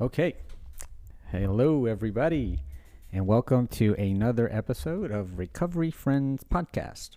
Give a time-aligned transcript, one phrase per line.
[0.00, 0.36] Okay.
[1.32, 2.60] Hello, everybody,
[3.12, 7.16] and welcome to another episode of Recovery Friends Podcast.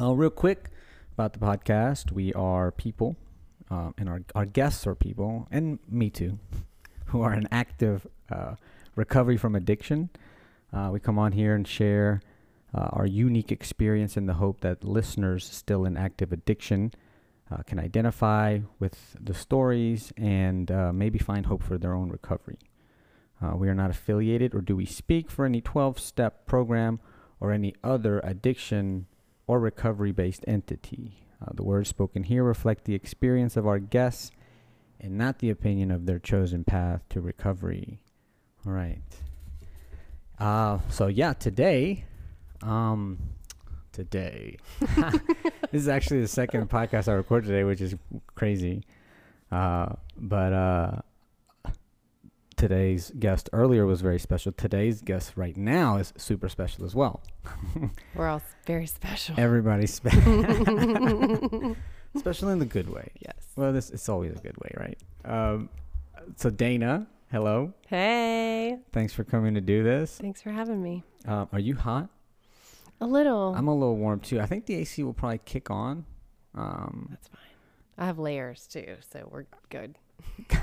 [0.00, 0.70] Uh, real quick
[1.12, 3.16] about the podcast we are people,
[3.70, 6.40] um, and our, our guests are people, and me too,
[7.06, 8.56] who are in active uh,
[8.96, 10.10] recovery from addiction.
[10.72, 12.22] Uh, we come on here and share
[12.74, 16.92] uh, our unique experience in the hope that listeners still in active addiction
[17.50, 22.58] uh, can identify with the stories and uh, maybe find hope for their own recovery.
[23.42, 27.00] Uh, we are not affiliated or do we speak for any 12 step program
[27.40, 29.06] or any other addiction
[29.46, 31.26] or recovery based entity.
[31.42, 34.30] Uh, the words spoken here reflect the experience of our guests
[35.00, 37.98] and not the opinion of their chosen path to recovery.
[38.66, 39.00] All right.
[40.40, 42.04] Uh, so, yeah, today,
[42.62, 43.18] um,
[43.92, 44.56] today.
[44.80, 47.94] this is actually the second podcast I record today, which is
[48.34, 48.82] crazy.
[49.52, 51.00] Uh, but uh,
[52.56, 54.52] today's guest earlier was very special.
[54.52, 57.20] Today's guest right now is super special as well.
[58.14, 59.34] We're all very special.
[59.38, 60.22] Everybody's special.
[62.16, 63.10] special in the good way.
[63.20, 63.34] yes.
[63.56, 64.98] Well, this it's always a good way, right?
[65.24, 65.68] Um,
[66.36, 67.72] so Dana, hello.
[67.88, 70.16] Hey, Thanks for coming to do this.
[70.18, 71.02] thanks for having me.
[71.26, 72.08] Um, are you hot?
[73.00, 73.54] A little.
[73.56, 74.40] I'm a little warm too.
[74.40, 76.04] I think the AC will probably kick on.
[76.54, 77.38] Um, That's fine.
[77.98, 79.96] I have layers too, so we're good.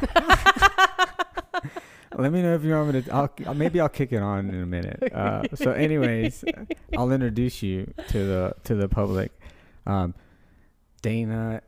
[2.18, 3.12] Let me know if you want me to.
[3.14, 5.12] I'll, I'll- maybe I'll kick it on in a minute.
[5.14, 6.44] Uh, so, anyways,
[6.98, 9.31] I'll introduce you to the to the public.
[9.86, 10.16] Um,
[11.02, 11.62] Dana.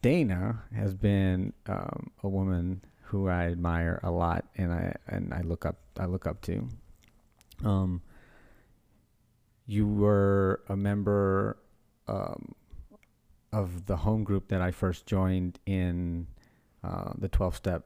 [0.00, 5.42] Dana has been um, a woman who I admire a lot, and I and I
[5.42, 6.68] look up I look up to.
[7.64, 8.02] Um,
[9.66, 11.58] you were a member
[12.06, 12.54] um,
[13.52, 16.26] of the home group that I first joined in
[16.84, 17.84] uh, the twelve step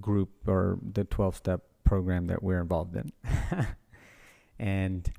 [0.00, 3.12] group or the 12 step program that we're involved in.
[4.58, 5.10] and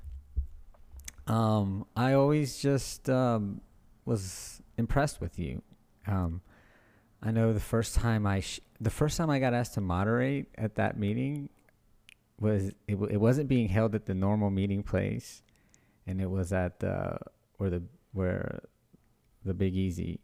[1.28, 3.62] um, I always just um,
[4.06, 5.62] was impressed with you.
[6.08, 6.42] Um,
[7.22, 10.47] I know the first time I sh- the first time I got asked to moderate
[10.57, 11.50] at that meeting
[12.40, 15.41] was it, it wasn't being held at the normal meeting place
[16.07, 17.17] and it was at the
[17.57, 18.63] where the where
[19.45, 20.19] the Big Easy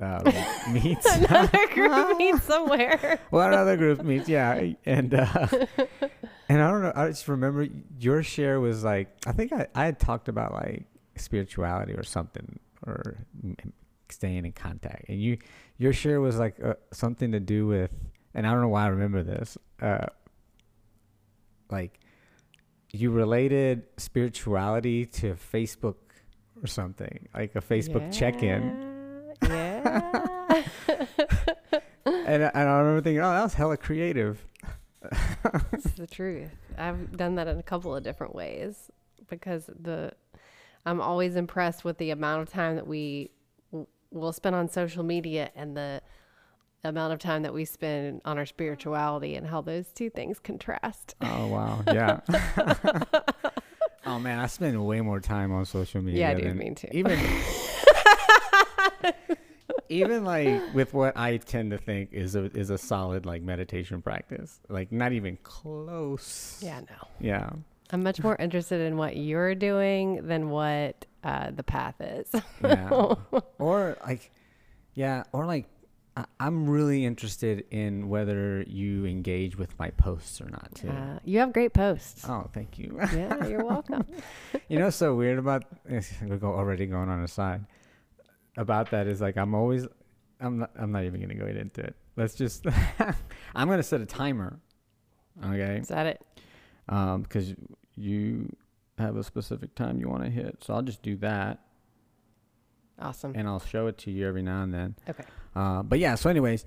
[0.00, 0.20] uh,
[0.70, 1.06] meets.
[1.06, 3.20] Another group meets somewhere.
[3.30, 5.48] well, another group meets, yeah, and uh,
[6.48, 6.92] and I don't know.
[6.94, 7.66] I just remember
[7.98, 10.84] your share was like I think I I had talked about like
[11.16, 13.56] spirituality or something or m-
[14.10, 15.38] staying in contact, and you
[15.78, 17.90] your share was like uh, something to do with,
[18.34, 20.06] and I don't know why I remember this, uh,
[21.70, 21.98] like
[22.92, 25.96] you related spirituality to Facebook
[26.62, 29.34] or something, like a Facebook check-in.
[29.42, 30.62] Yeah.
[32.06, 34.44] And, I- and I remember thinking, oh, that was hella creative.
[35.72, 36.50] It's the truth.
[36.78, 38.90] I've done that in a couple of different ways
[39.28, 40.12] because the
[40.84, 43.30] I'm always impressed with the amount of time that we
[44.16, 46.00] w- will spend on social media and the
[46.84, 51.14] amount of time that we spend on our spirituality and how those two things contrast.
[51.20, 52.20] Oh wow, yeah.
[54.06, 56.20] oh man, I spend way more time on social media.
[56.20, 56.54] Yeah, I do.
[56.54, 56.88] Me too.
[56.92, 57.18] Even
[59.88, 64.02] even like with what I tend to think is a is a solid like meditation
[64.02, 64.60] practice.
[64.68, 66.60] Like not even close.
[66.62, 67.08] Yeah, no.
[67.20, 67.50] Yeah.
[67.90, 72.30] I'm much more interested in what you're doing than what uh, the path is.
[72.62, 73.14] Yeah.
[73.58, 74.30] or like
[74.94, 75.66] yeah, or like
[76.16, 80.88] I, I'm really interested in whether you engage with my posts or not too.
[80.88, 82.24] Uh, you have great posts.
[82.28, 82.96] oh, thank you.
[83.12, 84.06] yeah, you're welcome.
[84.68, 87.64] you know, so weird about we're go, already going on a side
[88.56, 89.86] about that is like I'm always
[90.40, 91.96] I'm not I'm not even gonna go into it.
[92.16, 92.64] Let's just
[93.54, 94.60] I'm gonna set a timer.
[95.44, 96.22] Okay, Is that it?
[96.88, 97.52] um, because
[97.96, 98.54] you
[98.98, 101.60] have a specific time you want to hit, so I'll just do that
[102.98, 103.32] Awesome.
[103.34, 104.94] and I'll show it to you every now and then.
[105.08, 105.24] Okay.
[105.54, 106.64] Uh, but yeah, so anyways,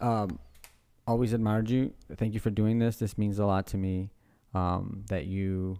[0.00, 0.38] um,
[1.06, 1.92] always admired you.
[2.16, 2.96] Thank you for doing this.
[2.96, 4.10] This means a lot to me.
[4.54, 5.78] Um, that you,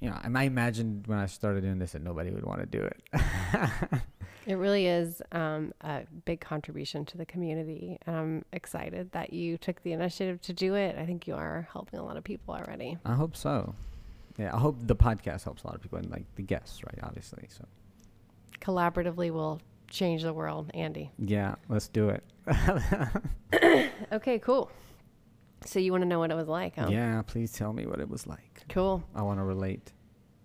[0.00, 2.66] you know, I I imagined when I started doing this that nobody would want to
[2.66, 4.00] do it.
[4.46, 7.98] It really is um, a big contribution to the community.
[8.06, 10.96] And I'm excited that you took the initiative to do it.
[10.98, 12.98] I think you are helping a lot of people already.
[13.04, 13.74] I hope so.
[14.38, 16.98] Yeah, I hope the podcast helps a lot of people and like the guests, right?
[17.02, 17.46] Obviously.
[17.48, 17.64] So
[18.60, 21.10] Collaboratively, we'll change the world, Andy.
[21.18, 22.24] yeah, let's do it.
[24.12, 24.70] Okay, cool.
[25.64, 26.76] So you want to know what it was like?
[26.76, 26.88] Huh?
[26.90, 28.62] Yeah, please tell me what it was like.
[28.68, 29.04] Cool.
[29.14, 29.92] I want to relate.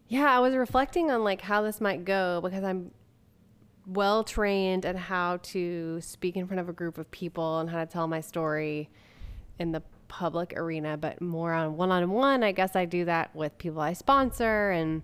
[0.07, 2.91] Yeah, I was reflecting on like how this might go because I'm
[3.87, 7.79] well trained at how to speak in front of a group of people and how
[7.79, 8.89] to tell my story
[9.57, 12.43] in the public arena, but more on one on one.
[12.43, 15.03] I guess I do that with people I sponsor and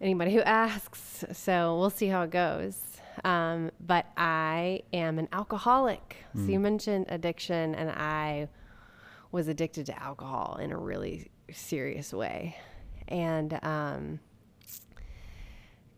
[0.00, 1.24] anybody who asks.
[1.32, 2.78] So we'll see how it goes.
[3.24, 6.16] Um, but I am an alcoholic.
[6.34, 8.48] So you mentioned addiction, and I
[9.32, 12.56] was addicted to alcohol in a really serious way.
[13.08, 14.20] And um,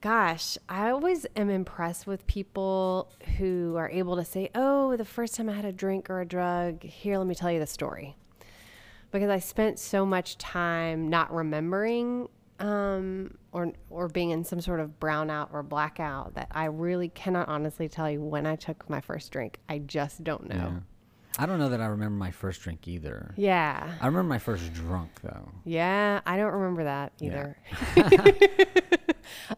[0.00, 5.34] gosh, I always am impressed with people who are able to say, Oh, the first
[5.34, 8.16] time I had a drink or a drug, here, let me tell you the story.
[9.10, 12.28] Because I spent so much time not remembering
[12.60, 17.48] um, or, or being in some sort of brownout or blackout that I really cannot
[17.48, 19.58] honestly tell you when I took my first drink.
[19.68, 20.56] I just don't know.
[20.56, 20.80] Yeah.
[21.40, 23.32] I don't know that I remember my first drink either.
[23.36, 23.92] Yeah.
[24.00, 25.48] I remember my first drunk though.
[25.64, 27.52] Yeah, I don't remember that Yeah.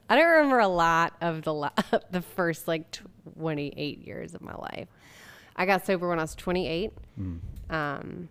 [0.08, 1.72] I don't remember a lot of the
[2.10, 2.98] the first like
[3.38, 4.88] 28 years of my life.
[5.56, 6.92] I got sober when I was 28.
[7.68, 8.28] Um,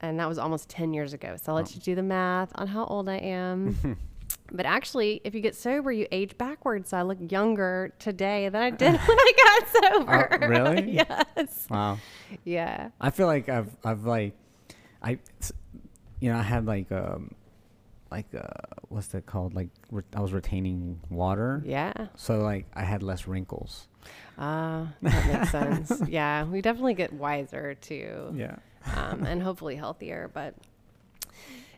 [0.00, 1.36] and that was almost 10 years ago.
[1.42, 3.98] So I'll let you do the math on how old I am.
[4.52, 6.90] but actually, if you get sober, you age backwards.
[6.90, 10.38] So I look younger today than I did when I got sober.
[10.42, 10.90] Oh, really?
[10.92, 11.66] yes.
[11.70, 11.98] Wow.
[12.44, 12.90] Yeah.
[13.00, 14.34] I feel like I've I've like
[15.02, 15.18] I,
[16.20, 17.34] you know I had like um
[18.10, 18.40] like uh
[18.88, 21.62] what's that called like re- I was retaining water.
[21.64, 21.92] Yeah.
[22.16, 23.88] So like I had less wrinkles.
[24.38, 26.02] Ah, that makes sense.
[26.08, 28.56] Yeah, we definitely get wiser too, Yeah.
[28.94, 30.30] um, and hopefully healthier.
[30.32, 30.54] But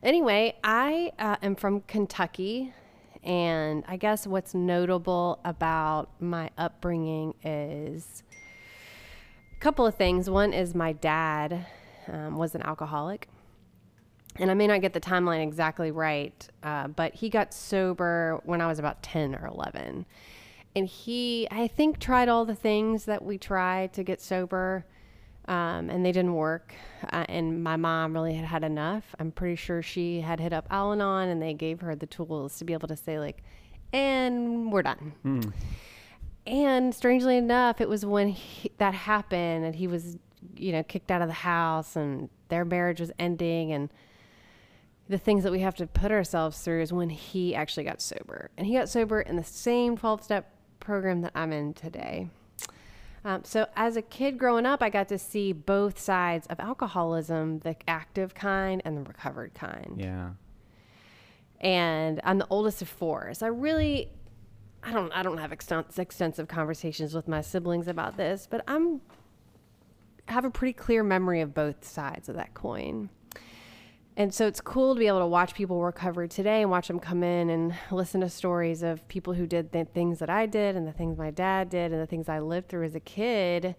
[0.02, 2.74] anyway, I uh, am from Kentucky,
[3.22, 8.22] and I guess what's notable about my upbringing is
[9.56, 10.28] a couple of things.
[10.28, 11.66] One is my dad
[12.08, 13.28] um, was an alcoholic.
[14.36, 18.60] And I may not get the timeline exactly right, uh, but he got sober when
[18.60, 20.06] I was about 10 or 11
[20.76, 24.84] and he i think tried all the things that we tried to get sober
[25.48, 26.74] um, and they didn't work
[27.10, 29.14] uh, and my mom really had had enough.
[29.18, 32.66] I'm pretty sure she had hit up al-anon and they gave her the tools to
[32.66, 33.42] be able to say like
[33.94, 35.14] and we're done.
[36.46, 40.18] And strangely enough it was when he, that happened and he was
[40.54, 43.88] you know kicked out of the house and their marriage was ending and
[45.08, 48.50] the things that we have to put ourselves through is when he actually got sober.
[48.56, 52.28] And he got sober in the same 12 step program that I'm in today.
[53.24, 57.58] Um, so, as a kid growing up, I got to see both sides of alcoholism
[57.60, 59.96] the active kind and the recovered kind.
[59.98, 60.30] Yeah.
[61.60, 63.34] And I'm the oldest of four.
[63.34, 64.10] So, I really.
[64.84, 65.10] I don't.
[65.12, 69.00] I don't have exten- extensive conversations with my siblings about this, but I'm
[70.28, 73.10] have a pretty clear memory of both sides of that coin.
[74.18, 76.98] And so it's cool to be able to watch people recover today and watch them
[76.98, 80.74] come in and listen to stories of people who did the things that I did
[80.74, 83.76] and the things my dad did and the things I lived through as a kid.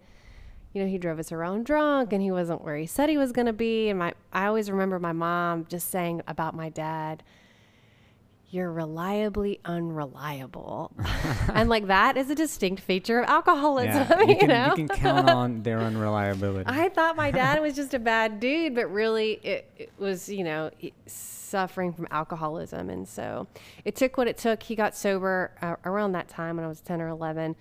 [0.72, 3.34] You know, he drove us around drunk and he wasn't where he said he was
[3.34, 3.90] going to be.
[3.90, 7.22] And my, I always remember my mom just saying about my dad,
[8.52, 10.92] you're reliably unreliable.
[11.54, 14.22] and like that is a distinct feature of alcoholism, Yeah.
[14.22, 14.66] you, You can, know?
[14.76, 16.66] you can count on their unreliability.
[16.68, 20.44] I thought my dad was just a bad dude, but really it, it was, you
[20.44, 20.72] know,
[21.06, 22.90] suffering from alcoholism.
[22.90, 23.48] And so
[23.86, 24.64] it took what it took.
[24.64, 27.56] He got sober uh, around that time when I was 10 or 11.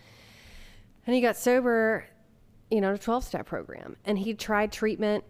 [1.07, 2.07] And he got sober,
[2.71, 3.97] you know, in a 12 step program.
[4.05, 5.25] And he tried treatment,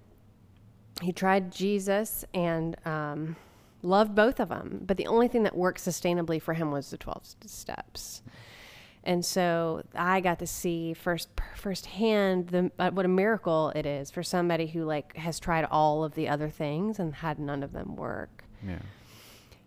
[1.02, 3.36] he tried Jesus, and um,
[3.82, 4.82] loved both of them.
[4.86, 8.22] But the only thing that worked sustainably for him was the 12 steps.
[9.04, 14.10] And so I got to see first firsthand the uh, what a miracle it is
[14.10, 17.72] for somebody who like has tried all of the other things and had none of
[17.72, 18.44] them work.
[18.66, 18.78] yeah.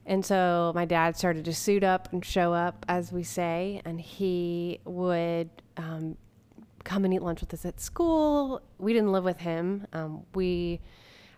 [0.06, 4.02] And so my dad started to suit up and show up, as we say, and
[4.02, 6.18] he would um,
[6.84, 8.62] come and eat lunch with us at school.
[8.80, 9.86] We didn't live with him.
[9.94, 10.82] Um, we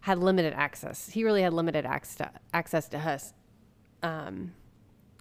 [0.04, 1.08] had limited access.
[1.10, 3.34] He really had limited access to, access to us.
[4.02, 4.52] Um,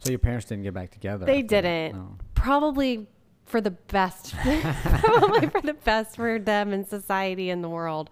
[0.01, 1.25] So your parents didn't get back together.
[1.25, 1.95] they didn't.
[1.95, 2.19] No.
[2.35, 3.07] Probably
[3.45, 4.35] for the best.
[4.43, 8.11] probably for the best for them and society and the world.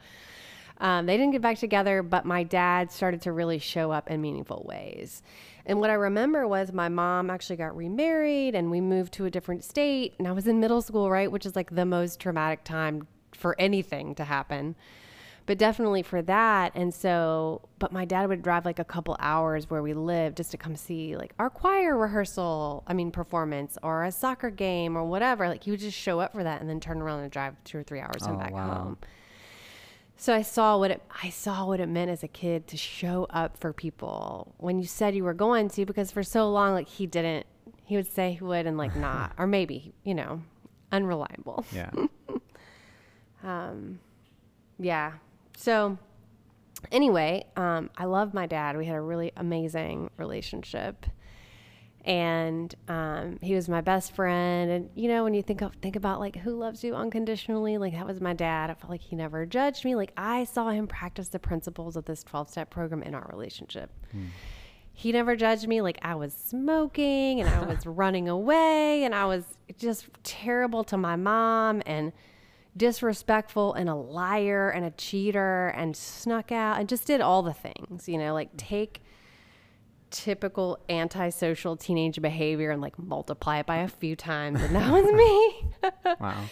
[0.79, 4.21] Um, they didn't get back together, but my dad started to really show up in
[4.21, 5.25] meaningful ways.
[5.67, 9.31] And what I remember was my mom actually got remarried and we moved to a
[9.31, 10.15] different state.
[10.21, 11.33] And I was in middle school, right?
[11.33, 14.77] Which is like the most traumatic time for anything to happen
[15.51, 16.71] but definitely for that.
[16.77, 20.53] And so, but my dad would drive like a couple hours where we lived just
[20.53, 25.03] to come see like our choir rehearsal, I mean, performance or a soccer game or
[25.03, 25.49] whatever.
[25.49, 27.79] Like he would just show up for that and then turn around and drive two
[27.79, 28.75] or three hours and Oh, back wow.
[28.75, 28.99] home.
[30.17, 33.27] So I saw what it I saw what it meant as a kid to show
[33.31, 36.87] up for people when you said you were going to because for so long like
[36.89, 37.45] he didn't
[37.87, 40.43] he would say he would and like not or maybe you know
[40.93, 41.91] unreliable Yeah.
[43.43, 43.99] um
[44.79, 45.15] yeah
[45.61, 45.99] so
[46.91, 48.77] anyway um, I love my dad.
[48.77, 51.05] We had a really amazing relationship.
[52.03, 54.71] And um, he was my best friend.
[54.71, 57.93] And you know when you think of think about like who loves you unconditionally like
[57.93, 58.71] that was my dad.
[58.71, 59.95] I felt like he never judged me.
[59.95, 63.91] Like i saw him practice the principles of this 12-step program in our relationship.
[64.95, 65.83] He never judged me.
[65.83, 69.45] Like i was smoking and i was running away and i was
[69.77, 71.83] just terrible to my mom.
[71.85, 72.13] And
[72.77, 77.53] disrespectful and a liar and a cheater and snuck out and just did all the
[77.53, 79.03] things you know like take
[80.11, 85.05] typical antisocial teenage behavior and like multiply it by a few times and that was
[85.13, 86.45] me Wow.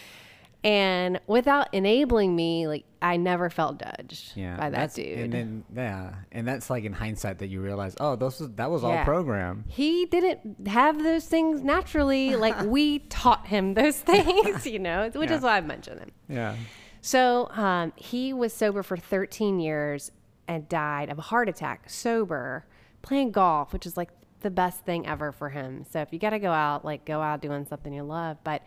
[0.63, 4.57] And without enabling me like i never felt judged Yeah.
[4.57, 8.15] by that dude And then yeah, and that's like in hindsight that you realize, oh,
[8.17, 9.05] those was, that was all Yeah.
[9.05, 9.63] program.
[9.67, 15.29] he didn't have those things naturally like we taught him those things you know which
[15.29, 15.37] Yeah.
[15.37, 16.55] is why i mentioned them Yeah.
[17.01, 20.11] So um, he was sober for 13 years
[20.49, 22.65] and died of a heart attack, sober,
[23.01, 24.09] playing golf, which is like
[24.41, 25.85] the best thing ever for him.
[25.89, 28.35] So if you got to go out, like go out doing something you love.
[28.43, 28.63] But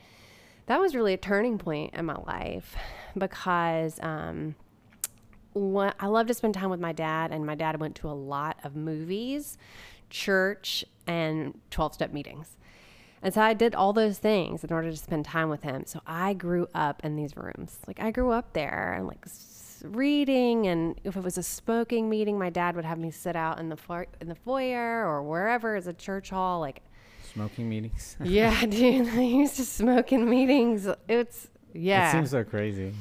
[0.66, 2.76] that was really a turning point in my life
[3.16, 4.54] because um,
[5.52, 8.12] what, I love to spend time with my dad, and my dad went to a
[8.12, 9.58] lot of movies,
[10.10, 12.56] church, and 12 step meetings.
[13.22, 15.84] And so I did all those things in order to spend time with him.
[15.86, 17.78] So I grew up in these rooms.
[17.86, 19.24] Like I grew up there and like
[19.84, 23.60] reading and if it was a smoking meeting, my dad would have me sit out
[23.60, 26.82] in the fo- in the foyer or wherever is a church hall like
[27.34, 28.16] Smoking meetings.
[28.22, 30.88] yeah, dude, I used to smoke in meetings.
[31.08, 32.08] It's yeah.
[32.08, 32.92] It seems so crazy.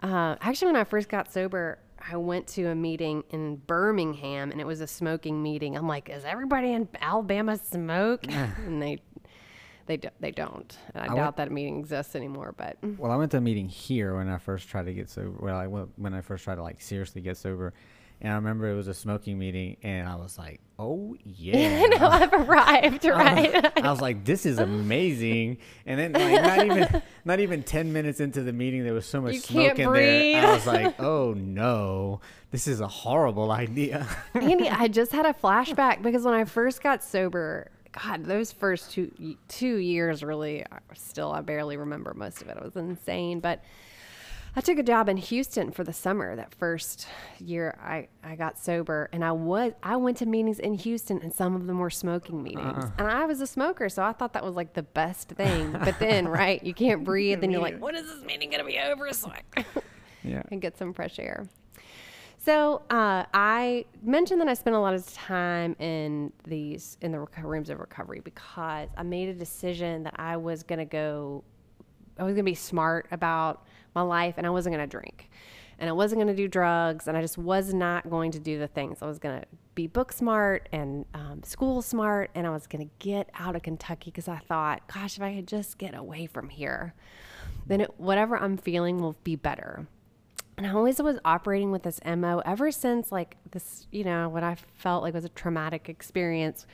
[0.00, 1.78] Uh, actually, when I first got sober,
[2.10, 5.76] I went to a meeting in Birmingham, and it was a smoking meeting.
[5.76, 9.00] I'm like, "Is everybody in Alabama smoke?" and they,
[9.86, 10.76] they, do, they don't.
[10.94, 12.54] And I, I doubt went- that meeting exists anymore.
[12.56, 15.36] But Well, I went to a meeting here when I first tried to get sober.
[15.38, 17.74] Well, I went when I first tried to like seriously get sober,
[18.20, 22.06] and I remember it was a smoking meeting, and I was like, "Oh yeah!" no,
[22.06, 23.76] I've arrived, right?
[23.78, 28.20] I was like, "This is amazing!" And then, like, not even not even ten minutes
[28.20, 30.34] into the meeting, there was so much You smoke can't in breathe.
[30.42, 30.46] there.
[30.46, 32.20] I was like, "Oh no,
[32.50, 36.82] this is a horrible idea." Andy, I just had a flashback because when I first
[36.82, 42.48] got sober, God, those first two two years really still I barely remember most of
[42.48, 42.56] it.
[42.56, 43.62] It was insane, but
[44.58, 47.06] I took a job in Houston for the summer that first
[47.38, 51.32] year I, I got sober and I was I went to meetings in Houston and
[51.32, 52.86] some of them were smoking meetings.
[52.98, 55.70] And I was a smoker, so I thought that was like the best thing.
[55.70, 58.80] But then, right, you can't breathe and you're like, when is this meeting gonna be
[58.80, 59.64] over so I
[60.24, 60.42] yeah.
[60.50, 61.46] and get some fresh air.
[62.36, 67.18] So uh, I mentioned that I spent a lot of time in these in the
[67.18, 71.44] reco- rooms of recovery because I made a decision that I was going to go.
[72.18, 73.67] I was going to be smart about
[73.98, 75.28] my life, and I wasn't going to drink,
[75.78, 78.58] and I wasn't going to do drugs, and I just was not going to do
[78.58, 78.98] the things.
[79.02, 82.86] I was going to be book smart and um, school smart, and I was going
[82.86, 86.26] to get out of Kentucky because I thought, gosh, if I could just get away
[86.26, 86.94] from here,
[87.66, 89.86] then it, whatever I'm feeling will be better.
[90.56, 94.42] And I always was operating with this MO ever since like this, you know, what
[94.42, 96.66] I felt like was a traumatic experience,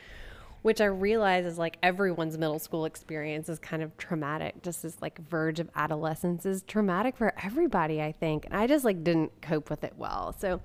[0.65, 4.63] which I realize is like everyone's middle school experience is kind of traumatic.
[4.63, 8.47] Just this like verge of adolescence is traumatic for everybody, I think.
[8.47, 10.35] And I just like didn't cope with it well.
[10.39, 10.63] So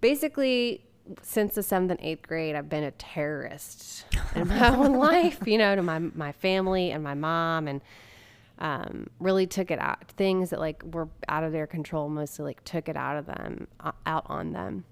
[0.00, 0.84] basically,
[1.20, 4.04] since the seventh and eighth grade, I've been a terrorist
[4.36, 7.80] in my own life, you know, to my my family and my mom and
[8.60, 10.12] um, really took it out.
[10.12, 13.66] Things that like were out of their control, mostly like took it out of them,
[13.80, 14.84] uh, out on them.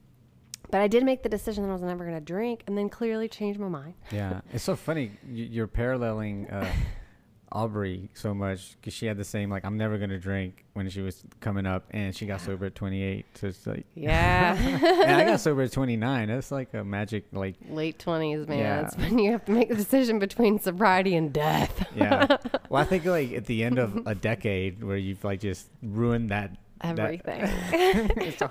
[0.73, 2.89] But I did make the decision that I was never going to drink, and then
[2.89, 3.95] clearly changed my mind.
[4.11, 5.13] Yeah, it's so funny.
[5.31, 6.67] You, you're paralleling uh,
[7.53, 11.03] Aubrey so much because she had the same like I'm never gonna drink when she
[11.03, 13.27] was coming up, and she got sober at 28.
[13.35, 16.29] So it's like, Yeah, and I got sober at 29.
[16.29, 18.59] That's like a magic like late twenties, man.
[18.59, 18.83] Yeah.
[18.83, 21.87] That's when you have to make the decision between sobriety and death.
[21.95, 22.39] yeah.
[22.71, 26.31] Well, I think like at the end of a decade where you've like just ruined
[26.31, 26.57] that.
[26.83, 27.41] That- Everything.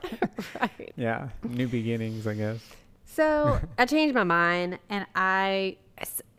[0.60, 0.94] right.
[0.96, 2.60] yeah, new beginnings, I guess.
[3.06, 5.78] So I changed my mind, and I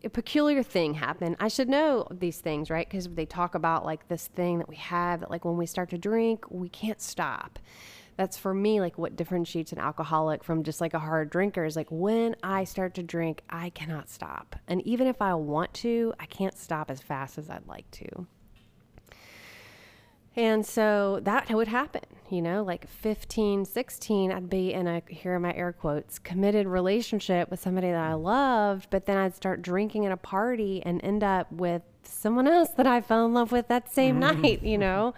[0.05, 1.37] a peculiar thing happened.
[1.39, 2.89] I should know these things, right?
[2.89, 5.91] Because they talk about like this thing that we have that like when we start
[5.91, 7.59] to drink, we can't stop.
[8.17, 11.77] That's for me like what differentiates an alcoholic from just like a hard drinker is
[11.77, 14.57] like when I start to drink, I cannot stop.
[14.69, 18.27] And even if I want to, I can't stop as fast as I'd like to.
[20.35, 25.35] And so that would happen, you know, like 15, 16, I'd be in a, here
[25.35, 29.61] are my air quotes, committed relationship with somebody that I loved, but then I'd start
[29.61, 33.53] drinking at a party and end up with someone else that I fell in love
[33.53, 34.41] with that same mm.
[34.41, 35.15] night, you know?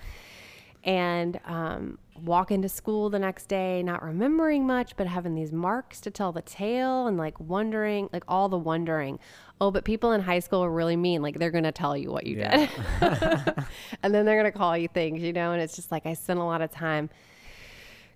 [0.84, 5.98] And um, walk into school the next day, not remembering much, but having these marks
[6.02, 9.18] to tell the tale and like wondering, like all the wondering.
[9.62, 11.22] Oh, but people in high school are really mean.
[11.22, 12.66] Like they're going to tell you what you Yeah.
[12.66, 12.68] did.
[14.02, 15.52] and then they're going to call you things, you know?
[15.52, 17.08] And it's just like I spent a lot of time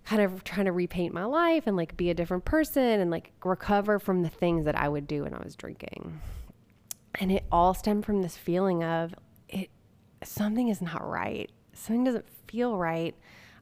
[0.04, 3.32] kind of trying to repaint my life and like be a different person and like
[3.44, 6.20] recover from the things that I would do when I was drinking.
[7.20, 9.14] And it all stemmed from this feeling of
[9.48, 9.70] it
[10.22, 11.50] something is not right.
[11.72, 13.14] Something doesn't feel right.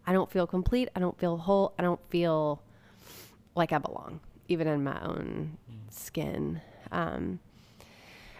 [0.07, 0.88] I don't feel complete.
[0.95, 1.75] I don't feel whole.
[1.78, 2.62] I don't feel
[3.55, 5.57] like I belong, even in my own
[5.90, 6.61] skin.
[6.93, 7.40] Um,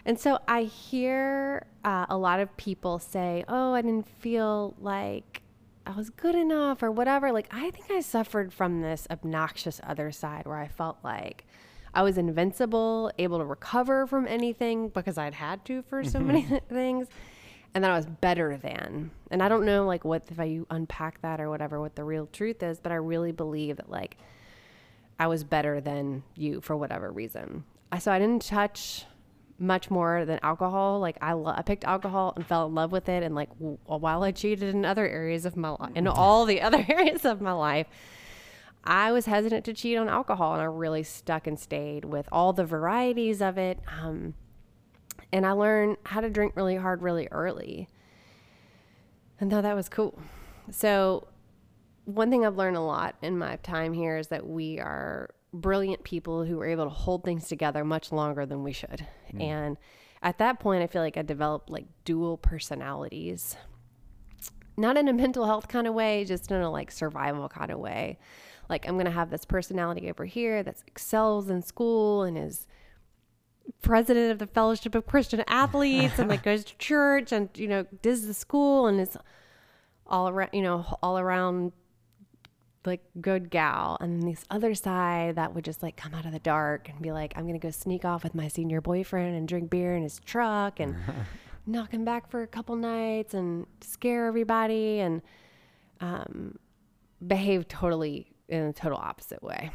[0.05, 5.41] and so I hear uh, a lot of people say, "Oh, I didn't feel like
[5.85, 10.11] I was good enough or whatever." Like I think I suffered from this obnoxious other
[10.13, 11.45] side where I felt like
[11.93, 16.43] I was invincible, able to recover from anything because I'd had to for so many
[16.69, 17.07] things,
[17.77, 19.11] and that I was better than.
[19.29, 22.25] And I don't know like what if I unpack that or whatever what the real
[22.25, 24.17] truth is, but I really believe that like
[25.19, 27.65] I was better than you for whatever reason.
[27.91, 29.05] I so I didn't touch
[29.59, 30.99] much more than alcohol.
[30.99, 33.77] Like I, lo- I picked alcohol and fell in love with it, and like w-
[33.85, 37.41] while I cheated in other areas of my life, in all the other areas of
[37.41, 37.85] my life,
[38.83, 42.53] I was hesitant to cheat on alcohol, and I really stuck and stayed with all
[42.53, 43.77] the varieties of it.
[44.01, 44.33] Um,
[45.31, 47.89] and I learned how to drink really hard, really early,
[49.39, 50.19] and thought that was cool.
[50.71, 51.27] So
[52.05, 56.03] one thing I've learned a lot in my time here is that we are brilliant
[56.03, 59.05] people who are able to hold things together much longer than we should.
[59.33, 59.41] Mm.
[59.41, 59.77] And
[60.21, 63.55] at that point, I feel like I developed like dual personalities.
[64.77, 67.79] Not in a mental health kind of way, just in a like survival kind of
[67.79, 68.19] way.
[68.69, 72.67] Like I'm going to have this personality over here that excels in school and is
[73.81, 77.85] president of the Fellowship of Christian Athletes and like goes to church and you know
[78.01, 79.17] does the school and is
[80.05, 81.71] all around you know all around
[82.87, 83.97] like good gal.
[83.99, 86.99] And then this other side that would just like come out of the dark and
[87.01, 90.01] be like i'm gonna go sneak off with my senior boyfriend and drink beer in
[90.01, 90.95] his truck and
[91.67, 95.21] knock him back for a couple nights and scare everybody and
[95.99, 96.57] um,
[97.25, 99.69] behave totally in a total opposite way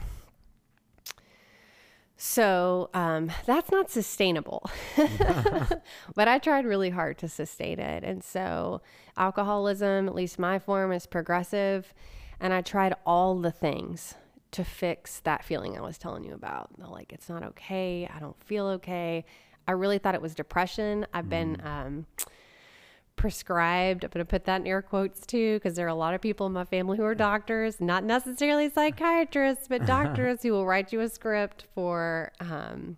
[2.25, 4.71] so um, that's not sustainable.
[6.15, 8.05] but I tried really hard to sustain it.
[8.05, 8.81] And so
[9.17, 11.93] alcoholism, at least my form, is progressive.
[12.39, 14.15] And I tried all the things
[14.53, 16.71] to fix that feeling I was telling you about.
[16.79, 18.09] Like, it's not okay.
[18.15, 19.25] I don't feel okay.
[19.67, 21.05] I really thought it was depression.
[21.13, 22.07] I've been um,
[23.17, 24.05] prescribed.
[24.05, 26.21] I'm going to put that in air quotes too, because there are a lot of
[26.21, 30.93] people in my family who are doctors, not necessarily psychiatrists, but doctors who will write
[30.93, 32.97] you a script for um,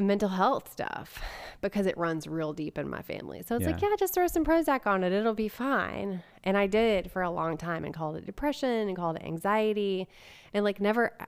[0.00, 1.22] mental health stuff
[1.60, 3.42] because it runs real deep in my family.
[3.46, 3.88] So it's like, Yeah.
[3.90, 5.12] yeah, just throw some Prozac on it.
[5.12, 6.22] It'll be fine.
[6.42, 10.08] And I did for a long time and called it depression and called it anxiety
[10.52, 11.24] and like never uh,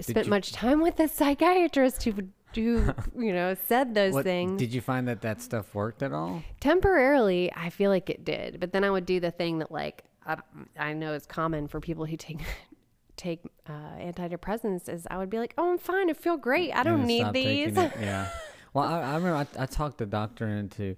[0.00, 2.12] spent you- much time with a psychiatrist who,
[2.56, 6.12] who you know, said those What, things Did you find that that stuff worked at
[6.12, 6.42] all?
[6.60, 10.04] temporarily i feel like it did but then i would do the thing that like
[10.26, 10.36] i,
[10.78, 12.38] I know is common for people who take
[13.16, 16.82] take uh, antidepressants is i would be like oh i'm fine i feel great i
[16.82, 18.28] don't need these Yeah.
[18.72, 20.96] Well, I, I remember I, I talked the doctor into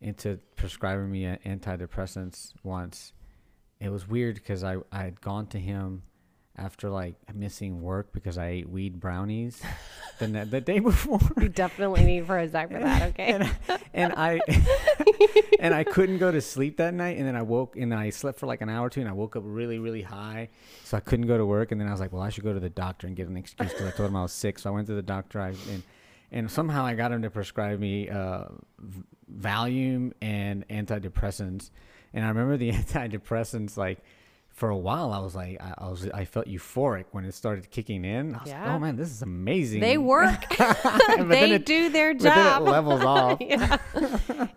[0.00, 3.12] into prescribing me antidepressants once.
[3.80, 6.02] It was weird because I I had gone to him
[6.58, 9.62] after like missing work because I ate weed brownies
[10.18, 11.20] the ne- the day before.
[11.40, 13.50] you definitely need prozac for that okay and,
[13.94, 14.40] and I
[15.58, 17.18] and I couldn't go to sleep that night.
[17.18, 19.12] And then I woke and I slept for like an hour or two, and I
[19.12, 20.48] woke up really, really high,
[20.84, 21.72] so I couldn't go to work.
[21.72, 23.36] And then I was like, well, I should go to the doctor and get an
[23.36, 24.58] excuse because I told him I was sick.
[24.58, 25.82] So I went to the doctor, I, and
[26.30, 28.44] and somehow I got him to prescribe me uh,
[29.32, 31.70] Valium and antidepressants.
[32.14, 33.98] And I remember the antidepressants like.
[34.58, 37.70] For a while, I was like, I, I was, I felt euphoric when it started
[37.70, 38.34] kicking in.
[38.34, 38.64] I was Yeah.
[38.64, 39.78] like, oh man, this is amazing.
[39.78, 40.48] they work
[41.28, 43.38] they it- do their but job it levels off.
[43.40, 43.76] yeah.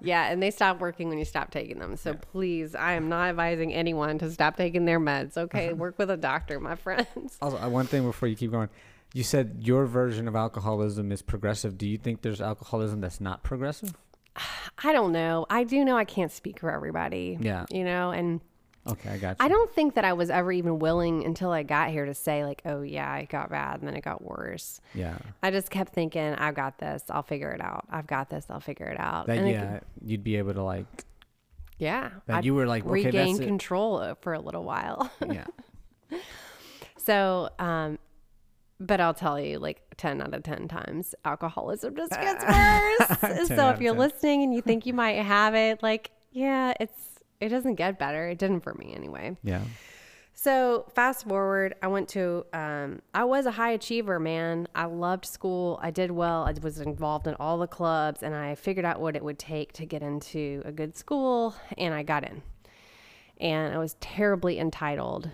[0.01, 1.97] yeah, and they stop working when you stop taking them.
[1.97, 5.37] So please, I am not advising anyone to stop taking their meds.
[5.37, 7.37] Okay, work with a doctor, my friends.
[7.39, 8.69] Also, uh, one thing before you keep going,
[9.13, 11.77] you said your version of alcoholism is progressive.
[11.77, 13.93] Do you think there's alcoholism that's not progressive?
[14.83, 15.45] I don't know.
[15.47, 17.37] I do know I can't speak for everybody.
[17.39, 17.65] Yeah.
[17.69, 18.41] You know, and
[18.87, 19.45] Okay, I got you.
[19.45, 22.43] I don't think that I was ever even willing until I got here to say,
[22.43, 24.81] like, oh, yeah, it got bad and then it got worse.
[24.95, 27.03] yeah, I just kept thinking, I've got this.
[27.09, 27.85] I'll figure it out.
[27.91, 28.45] I've got this.
[28.49, 29.27] I'll figure it out.
[29.27, 30.85] that and yeah, you'd be able to like
[31.77, 32.09] Yeah.
[32.25, 33.45] That I you were like, okay, regained that's it.
[33.47, 35.11] control for a little while.
[35.31, 35.45] Yeah.
[36.97, 37.97] So, um,
[38.79, 42.43] but I'll tell you, like 10 out of 10 times, alcoholism just gets
[43.29, 43.47] worse.
[43.47, 43.97] so if you're 10.
[43.97, 47.10] listening and you think you might have it, like, yeah, it's,
[47.41, 48.27] it doesn't get better.
[48.27, 49.35] It didn't for me anyway.
[49.43, 49.61] Yeah.
[50.33, 54.67] So fast forward, I went to, um, I was a high achiever, man.
[54.73, 55.77] I loved school.
[55.83, 56.43] I did well.
[56.43, 59.73] I was involved in all the clubs and I figured out what it would take
[59.73, 62.41] to get into a good school and I got in.
[63.39, 65.29] And I was terribly entitled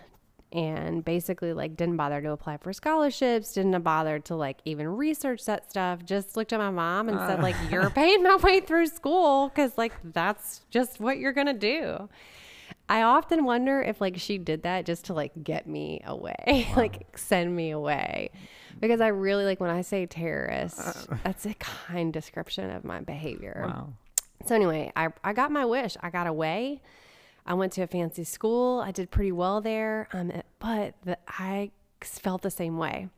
[0.51, 5.45] and basically like didn't bother to apply for scholarships, didn't bother to like even research
[5.45, 6.05] that stuff.
[6.05, 7.67] Just looked at my mom and said like, uh.
[7.71, 12.09] "You're paying my way through school because like that's just what you're gonna do."
[12.89, 17.17] I often wonder if like she did that just to like get me away, like
[17.17, 18.31] send me away.
[18.79, 21.15] Because I really like when I say terrorist, uh.
[21.23, 23.63] that's a kind description of my behavior.
[23.67, 23.93] Wow.
[24.45, 25.97] So anyway, I, I got my wish.
[26.01, 26.81] I got away.
[27.47, 28.81] I went to a fancy school.
[28.81, 30.09] I did pretty well there.
[30.13, 33.09] Um, but the, I felt the same way.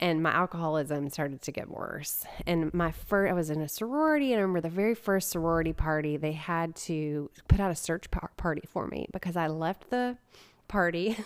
[0.00, 2.24] And my alcoholism started to get worse.
[2.46, 5.72] And my first, I was in a sorority, and I remember the very first sorority
[5.72, 9.90] party, they had to put out a search par- party for me because I left
[9.90, 10.18] the
[10.66, 11.16] party.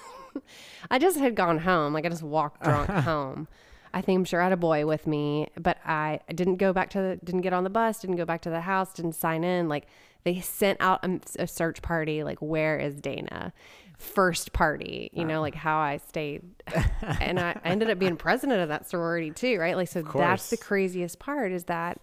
[0.91, 1.95] I just had gone home.
[1.95, 3.49] Like I just walked drunk home.
[3.93, 6.91] I think I'm sure I had a boy with me, but I didn't go back
[6.91, 9.45] to the, didn't get on the bus, didn't go back to the house, didn't sign
[9.45, 9.69] in.
[9.69, 9.87] Like
[10.25, 13.53] they sent out a, a search party, like, where is Dana?
[13.97, 16.43] First party, you know, like how I stayed.
[17.03, 19.77] and I ended up being president of that sorority too, right?
[19.77, 22.01] Like, so that's the craziest part is that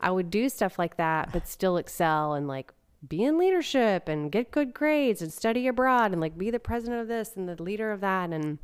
[0.00, 2.72] I would do stuff like that, but still excel and like
[3.06, 7.00] be in leadership and get good grades and study abroad and like be the president
[7.00, 8.30] of this and the leader of that.
[8.30, 8.58] And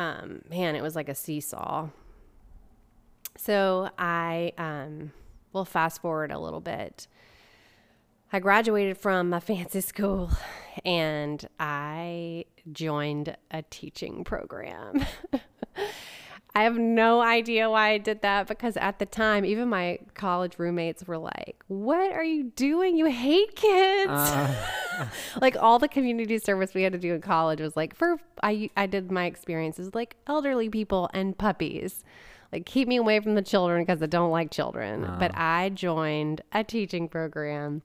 [0.00, 1.88] um, man, it was like a seesaw.
[3.36, 5.12] So I, um,
[5.52, 7.06] will fast forward a little bit.
[8.32, 10.30] I graduated from a fancy school
[10.84, 15.04] and I joined a teaching program.
[16.54, 20.58] I have no idea why I did that because at the time, even my college
[20.58, 22.96] roommates were like, What are you doing?
[22.96, 24.10] You hate kids.
[25.40, 28.70] like all the community service we had to do in college was like, for I,
[28.76, 32.04] I did my experiences like elderly people and puppies.
[32.52, 35.02] Like, keep me away from the children because I don't like children.
[35.20, 37.82] But I joined a teaching program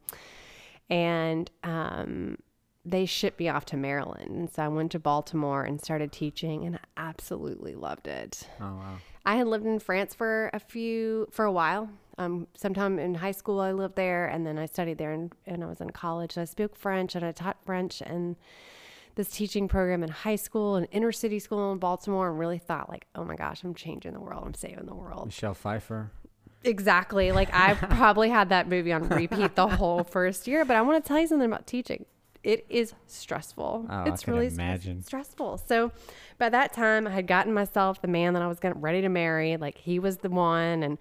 [0.90, 2.40] and um,
[2.86, 4.30] they shipped me off to Maryland.
[4.30, 8.48] And so I went to Baltimore and started teaching, and I absolutely loved it.
[8.62, 8.98] Oh wow.
[9.26, 11.90] I had lived in France for a few for a while.
[12.18, 15.64] Um, sometime in high school, I lived there, and then I studied there, and, and
[15.64, 16.34] I was in college.
[16.34, 18.36] So I spoke French, and I taught French and
[19.16, 22.88] this teaching program in high school and inner city school in Baltimore, and really thought
[22.88, 24.44] like, oh my gosh, I'm changing the world.
[24.46, 25.26] I'm saving the world.
[25.26, 26.12] Michelle Pfeiffer.
[26.64, 27.32] Exactly.
[27.32, 30.66] Like I probably had that movie on repeat the whole first year.
[30.66, 32.06] But I want to tell you something about teaching.
[32.46, 33.88] It is stressful.
[33.90, 35.02] Oh, it's really imagine.
[35.02, 35.58] stressful.
[35.66, 35.92] So
[36.38, 39.10] by that time, I had gotten myself the man that I was gonna, ready to
[39.10, 39.58] marry.
[39.58, 41.00] Like he was the one, and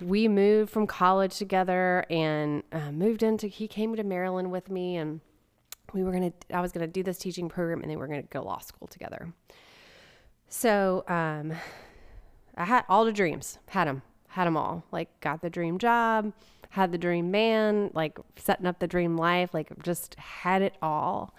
[0.00, 3.46] we moved from college together and uh, moved into.
[3.46, 5.20] He came to Maryland with me, and
[5.92, 6.32] we were gonna.
[6.52, 8.88] I was gonna do this teaching program, and then we were gonna go law school
[8.88, 9.32] together.
[10.48, 11.52] So um,
[12.56, 14.82] I had all the dreams, had them, had them all.
[14.90, 16.32] Like, got the dream job,
[16.72, 21.34] had the dream man, like setting up the dream life, like, just had it all.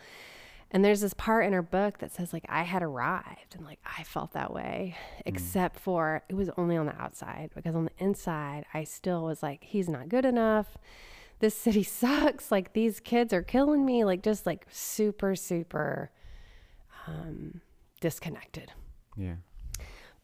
[0.69, 3.79] And there's this part in her book that says, like, I had arrived, and like,
[3.97, 7.91] I felt that way, except for it was only on the outside, because on the
[7.97, 10.77] inside, I still was like, he's not good enough.
[11.39, 12.51] This city sucks.
[12.51, 14.03] Like, these kids are killing me.
[14.03, 16.11] Like, just like super, super
[17.07, 17.61] um,
[18.01, 18.71] disconnected.
[19.17, 19.35] Yeah.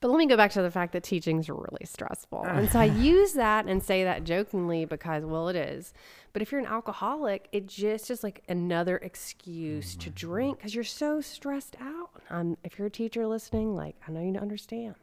[0.01, 2.45] But let me go back to the fact that teaching's really stressful.
[2.45, 5.93] And so I use that and say that jokingly because, well, it is.
[6.31, 10.83] But if you're an alcoholic, it just is like another excuse to drink because you're
[10.83, 12.11] so stressed out.
[12.29, 14.95] Um, if you're a teacher listening, like I know you understand.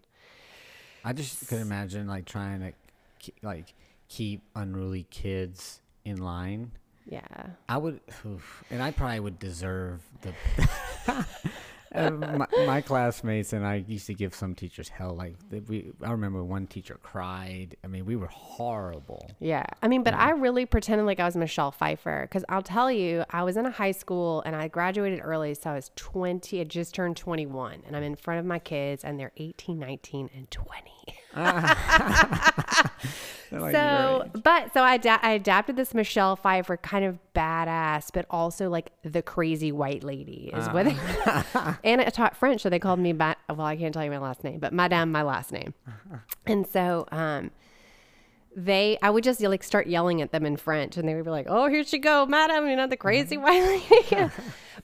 [1.05, 2.71] I just could imagine like trying to
[3.31, 3.75] ke- like
[4.09, 6.73] keep unruly kids in line.
[7.09, 7.21] Yeah.
[7.69, 10.33] I would, oof, and I probably would deserve the.
[11.96, 15.14] Uh, my, my classmates and I used to give some teachers hell.
[15.14, 17.77] Like we, I remember one teacher cried.
[17.85, 19.31] I mean, we were horrible.
[19.40, 19.64] Yeah.
[19.83, 23.25] I mean, but I really pretended like I was Michelle Pfeiffer because I'll tell you,
[23.31, 25.55] I was in a high school and I graduated early.
[25.55, 29.03] So I was 20, I just turned 21 and I'm in front of my kids
[29.03, 30.90] and they're 18, 19, and 20.
[33.53, 38.68] Like, so, but so I, I adapted this Michelle Pfeiffer kind of badass, but also
[38.68, 40.87] like the crazy white lady is what.
[41.85, 43.12] and I taught French, so they called me.
[43.12, 45.75] Ba- well, I can't tell you my last name, but Madame, my last name.
[46.46, 47.51] and so, um,
[48.55, 51.31] they I would just like start yelling at them in French and they would be
[51.31, 54.31] like, "Oh, here she go, madam, you know, the crazy white lady."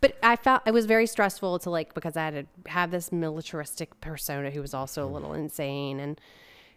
[0.01, 3.11] but I felt it was very stressful to like because I had to have this
[3.11, 6.21] militaristic persona who was also a little insane and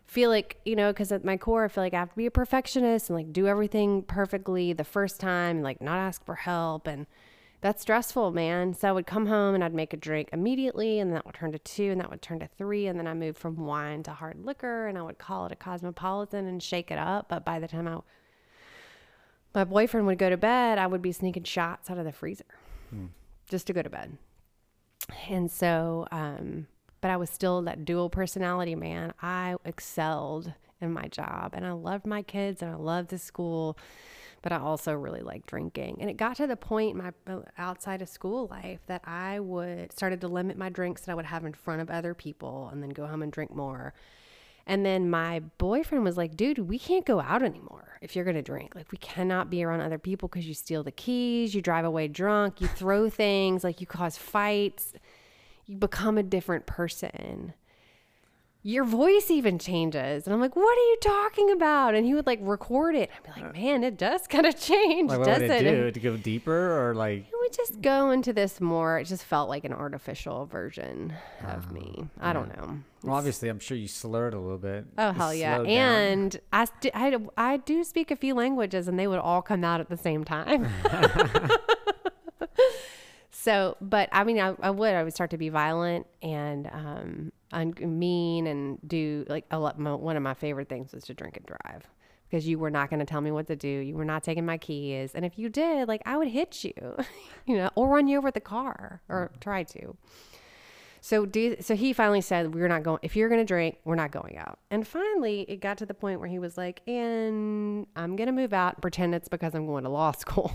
[0.05, 2.25] feel like, you know, cuz at my core I feel like I have to be
[2.25, 6.35] a perfectionist and like do everything perfectly the first time, and, like not ask for
[6.35, 7.07] help and
[7.65, 8.75] that's stressful, man.
[8.75, 11.51] So I would come home and I'd make a drink immediately, and that would turn
[11.51, 14.11] to two, and that would turn to three, and then I moved from wine to
[14.11, 17.27] hard liquor, and I would call it a cosmopolitan and shake it up.
[17.27, 17.97] But by the time I,
[19.55, 22.45] my boyfriend would go to bed, I would be sneaking shots out of the freezer
[22.91, 23.07] hmm.
[23.49, 24.15] just to go to bed.
[25.27, 26.67] And so, um,
[27.05, 29.13] but I was still that dual personality man.
[29.21, 33.77] I excelled in my job, and I loved my kids, and I loved the school
[34.41, 35.97] but I also really liked drinking.
[35.99, 37.11] And it got to the point my
[37.59, 41.25] outside of school life that I would started to limit my drinks that I would
[41.25, 43.93] have in front of other people and then go home and drink more.
[44.67, 48.35] And then my boyfriend was like, dude, we can't go out anymore if you're going
[48.35, 48.73] to drink.
[48.73, 52.07] Like, we cannot be around other people because you steal the keys, you drive away
[52.07, 54.93] drunk, you throw things, like, you cause fights,
[55.65, 57.53] you become a different person
[58.65, 60.25] your voice even changes.
[60.25, 61.93] And I'm like, what are you talking about?
[61.93, 63.11] And he would like record it.
[63.15, 65.61] I'd be like, uh, man, it does kind of change, like, what does would it?
[65.61, 65.91] Do?
[65.91, 67.27] to go deeper or like?
[67.27, 68.97] It would just go into this more.
[68.97, 71.13] It just felt like an artificial version
[71.47, 72.09] of uh, me.
[72.19, 72.33] I yeah.
[72.33, 72.79] don't know.
[73.03, 74.85] Well, obviously, I'm sure you slurred a little bit.
[74.97, 75.61] Oh hell yeah!
[75.61, 79.63] And I, st- I I do speak a few languages, and they would all come
[79.63, 80.67] out at the same time.
[83.45, 87.31] so, but I mean, I, I would I would start to be violent and um,
[87.51, 89.77] un- mean and do like a lot.
[89.77, 91.87] My, one of my favorite things was to drink and drive
[92.27, 93.67] because you were not going to tell me what to do.
[93.67, 96.73] You were not taking my keys, and if you did, like I would hit you,
[97.45, 99.95] you know, or run you over with the car or try to.
[101.05, 103.93] So do so he finally said we're not going if you're going to drink, we're
[103.93, 104.57] not going out.
[104.71, 108.33] And finally it got to the point where he was like, "And I'm going to
[108.33, 110.51] move out and pretend it's because I'm going to law school."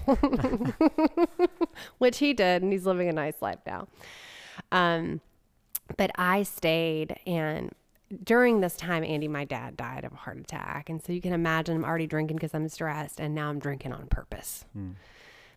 [1.98, 3.86] Which he did and he's living a nice life now.
[4.72, 5.20] Um
[5.96, 7.72] but I stayed and
[8.24, 10.90] during this time, Andy, my dad died of a heart attack.
[10.90, 13.20] And so you can imagine I'm already drinking because I'm stressed.
[13.20, 14.94] And now I'm drinking on purpose mm.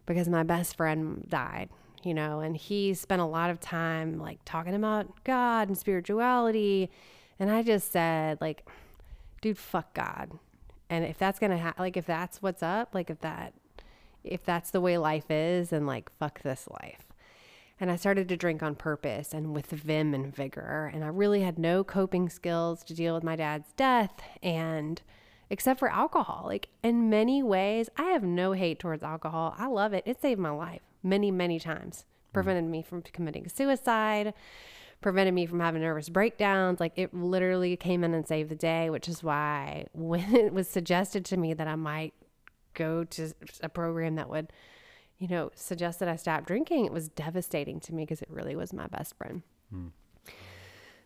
[0.06, 1.72] because my best friend died,
[2.06, 6.90] you know, and he spent a lot of time like talking about God and spirituality.
[7.40, 8.66] And I just said, like,
[9.42, 10.32] dude, fuck God.
[10.90, 13.54] And if that's going to happen, like, if that's what's up, like, if that,
[14.24, 17.08] if that's the way life is, and like, fuck this life.
[17.80, 20.92] And I started to drink on purpose and with vim and vigor.
[20.94, 25.02] And I really had no coping skills to deal with my dad's death and
[25.50, 26.44] except for alcohol.
[26.46, 29.56] Like in many ways, I have no hate towards alcohol.
[29.58, 30.04] I love it.
[30.06, 32.06] It saved my life many, many times.
[32.30, 32.34] Mm.
[32.34, 34.34] Prevented me from committing suicide,
[35.02, 36.80] prevented me from having nervous breakdowns.
[36.80, 40.68] Like it literally came in and saved the day, which is why when it was
[40.68, 42.14] suggested to me that I might
[42.74, 44.52] go to a program that would
[45.24, 48.58] you know, suggest that I stop drinking, it was devastating to me because it really
[48.58, 49.42] was my best friend.
[49.70, 49.88] Hmm.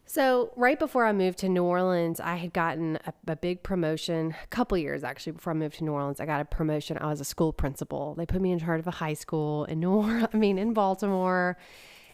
[0.10, 4.34] So, right before I moved to New Orleans, I had gotten a, a, big promotion,
[4.42, 6.22] a couple years actually before I moved to New Orleans.
[6.22, 6.98] I got a promotion.
[6.98, 8.16] I was a school principal.
[8.16, 10.74] They put me in charge of a high school in New Orleans, I mean, in
[10.74, 11.58] Baltimore.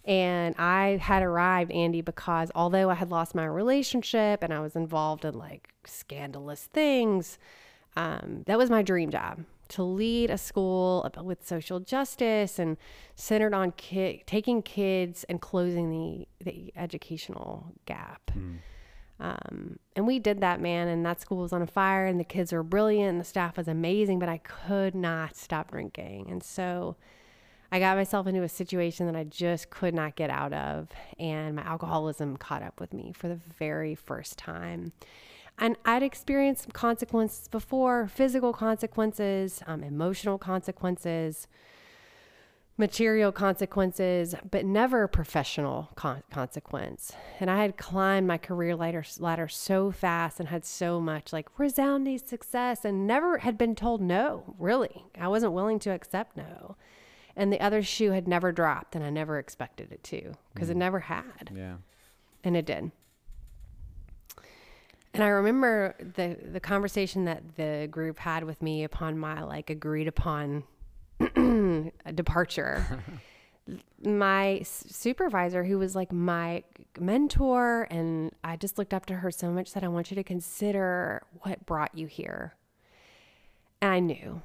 [0.06, 4.76] And I had arrived, Andy, because although I had lost my relationship and I was
[4.76, 7.38] involved in like scandalous things,
[7.96, 12.78] um, that was my dream job to lead a school with social justice and
[13.16, 18.22] centered on ki- taking kids and closing the, the educational gap.
[18.38, 18.58] Mm.
[19.20, 20.88] Um, and we did that, man.
[20.88, 23.68] And that school was on fire, and the kids were brilliant, and the staff was
[23.68, 26.28] amazing, but I could not stop drinking.
[26.30, 26.96] And so
[27.72, 30.90] I got myself into a situation that I just could not get out of.
[31.18, 34.92] And my alcoholism caught up with me for the very first time.
[35.58, 41.48] And I'd experienced some consequences before physical consequences, um, emotional consequences,
[42.76, 47.14] material consequences, but never professional con- consequence.
[47.40, 51.48] And I had climbed my career ladder, ladder so fast and had so much like
[51.60, 55.06] resounding success and never had been told no, really.
[55.20, 56.76] I wasn't willing to accept no.
[57.36, 60.72] And the other shoe had never dropped, and I never expected it to because mm.
[60.72, 61.52] it never had.
[61.56, 61.76] Yeah.
[62.44, 62.92] And it did.
[65.14, 69.70] And I remember the the conversation that the group had with me upon my like
[69.70, 70.64] agreed upon
[72.16, 73.04] departure.
[74.04, 76.64] my supervisor, who was like my
[77.00, 80.24] mentor, and I just looked up to her so much that I want you to
[80.24, 82.56] consider what brought you here.
[83.82, 84.42] And I knew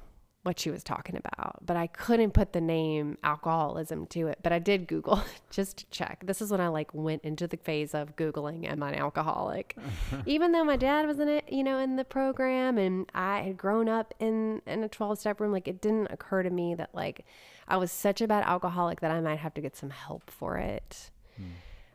[0.49, 4.39] what she was talking about, but I couldn't put the name alcoholism to it.
[4.41, 6.23] But I did Google just to check.
[6.25, 9.77] This is when I like went into the phase of Googling, am I an alcoholic?
[10.25, 13.57] Even though my dad was in it, you know, in the program and I had
[13.57, 16.89] grown up in, in a 12 step room, like it didn't occur to me that
[16.95, 17.27] like
[17.67, 20.57] I was such a bad alcoholic that I might have to get some help for
[20.57, 21.11] it.
[21.37, 21.43] Hmm.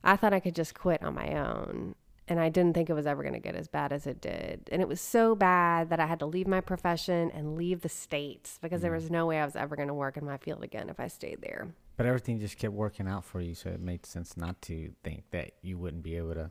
[0.04, 3.06] I thought I could just quit on my own and I didn't think it was
[3.06, 4.68] ever going to get as bad as it did.
[4.72, 7.88] And it was so bad that I had to leave my profession and leave the
[7.88, 8.82] states because mm.
[8.82, 10.98] there was no way I was ever going to work in my field again if
[10.98, 11.68] I stayed there.
[11.96, 15.24] But everything just kept working out for you, so it made sense not to think
[15.30, 16.50] that you wouldn't be able to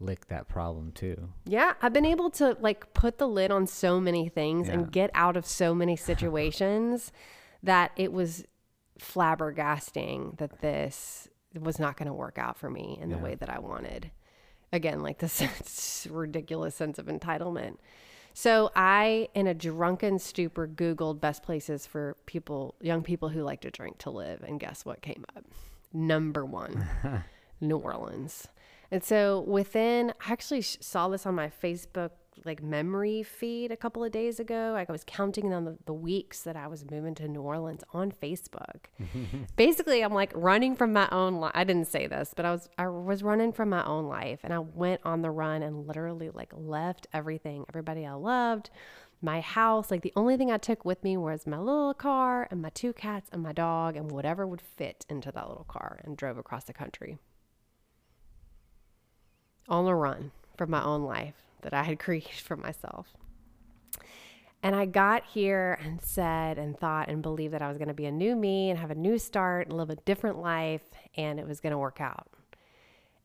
[0.00, 1.28] lick that problem too.
[1.44, 4.74] Yeah, I've been able to like put the lid on so many things yeah.
[4.74, 7.12] and get out of so many situations
[7.62, 8.44] that it was
[8.98, 11.28] flabbergasting that this
[11.60, 13.16] was not going to work out for me in yeah.
[13.16, 14.10] the way that I wanted
[14.74, 17.76] again like this ridiculous sense of entitlement.
[18.34, 23.60] So i in a drunken stupor googled best places for people young people who like
[23.62, 25.44] to drink to live and guess what came up?
[25.92, 26.86] Number one
[27.60, 28.48] new orleans.
[28.90, 32.10] And so within i actually saw this on my facebook
[32.44, 34.70] like memory feed a couple of days ago.
[34.74, 37.82] Like I was counting down the, the weeks that I was moving to New Orleans
[37.92, 38.86] on Facebook.
[39.56, 41.52] Basically, I'm like running from my own life.
[41.54, 44.52] I didn't say this, but I was I was running from my own life, and
[44.52, 48.70] I went on the run and literally like left everything, everybody I loved,
[49.22, 49.90] my house.
[49.90, 52.92] Like the only thing I took with me was my little car and my two
[52.92, 56.64] cats and my dog and whatever would fit into that little car, and drove across
[56.64, 57.18] the country
[59.68, 63.08] on the run from my own life that I had created for myself.
[64.62, 67.94] And I got here and said and thought and believed that I was going to
[67.94, 70.84] be a new me and have a new start and live a different life
[71.16, 72.28] and it was going to work out.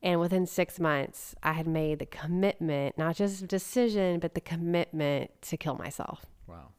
[0.02, 4.40] And within six months, I had made the commitment, not just a decision, but the
[4.40, 6.26] commitment to kill myself.
[6.46, 6.72] Wow.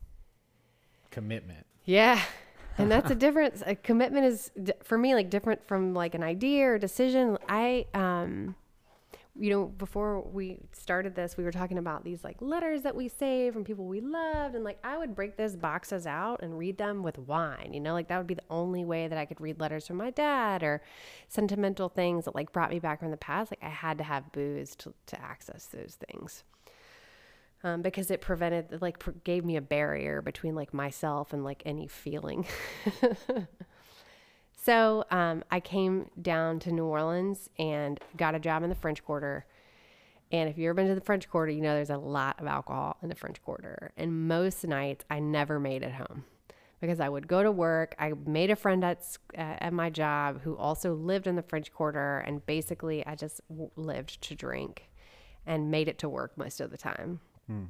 [1.10, 1.65] Commitment.
[1.86, 2.21] Yeah.
[2.78, 3.62] And that's a difference.
[3.65, 4.50] A commitment is
[4.82, 7.38] for me like different from like an idea or decision.
[7.47, 8.56] I um
[9.39, 13.08] you know, before we started this, we were talking about these like letters that we
[13.08, 14.56] save from people we loved.
[14.56, 17.94] And like, I would break those boxes out and read them with wine, you know,
[17.94, 20.63] like that would be the only way that I could read letters from my dad
[20.63, 20.82] or
[21.30, 23.52] sentimental things that like brought me back from the past.
[23.52, 26.44] Like, I had to have booze to, to access those things.
[27.63, 31.88] Um, because it prevented, like, gave me a barrier between like myself and like any
[31.88, 32.48] feeling.
[34.63, 39.04] So um, I came down to New Orleans and got a job in the French
[39.04, 39.45] Quarter.
[40.32, 42.45] And if you've ever been to the French Quarter, you know there's a lot of
[42.45, 43.91] alcohol in the French Quarter.
[43.97, 46.26] And most nights I never made it home
[46.80, 47.95] because I would go to work.
[47.97, 51.74] I made a friend at uh, at my job who also lived in the French
[51.74, 54.89] Quarter, and basically I just w- lived to drink
[55.45, 57.19] and made it to work most of the time.
[57.47, 57.65] Hmm.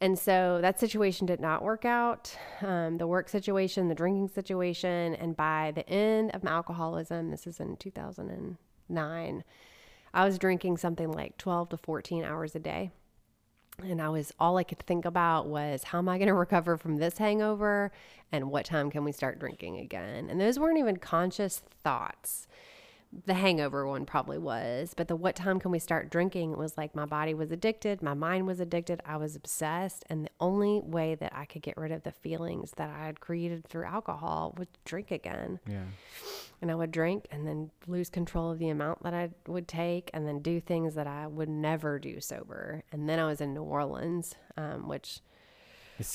[0.00, 5.14] And so that situation did not work out um, the work situation, the drinking situation.
[5.16, 9.44] And by the end of my alcoholism, this is in 2009,
[10.14, 12.92] I was drinking something like 12 to 14 hours a day.
[13.80, 16.76] And I was all I could think about was how am I going to recover
[16.76, 17.90] from this hangover
[18.30, 20.30] and what time can we start drinking again?
[20.30, 22.46] And those weren't even conscious thoughts
[23.24, 26.94] the hangover one probably was, but the what time can we start drinking was like
[26.94, 31.14] my body was addicted, my mind was addicted, I was obsessed, and the only way
[31.14, 34.68] that I could get rid of the feelings that I had created through alcohol was
[34.84, 35.58] drink again.
[35.66, 35.84] Yeah.
[36.60, 40.10] And I would drink and then lose control of the amount that I would take
[40.12, 42.82] and then do things that I would never do sober.
[42.92, 45.20] And then I was in New Orleans, um, which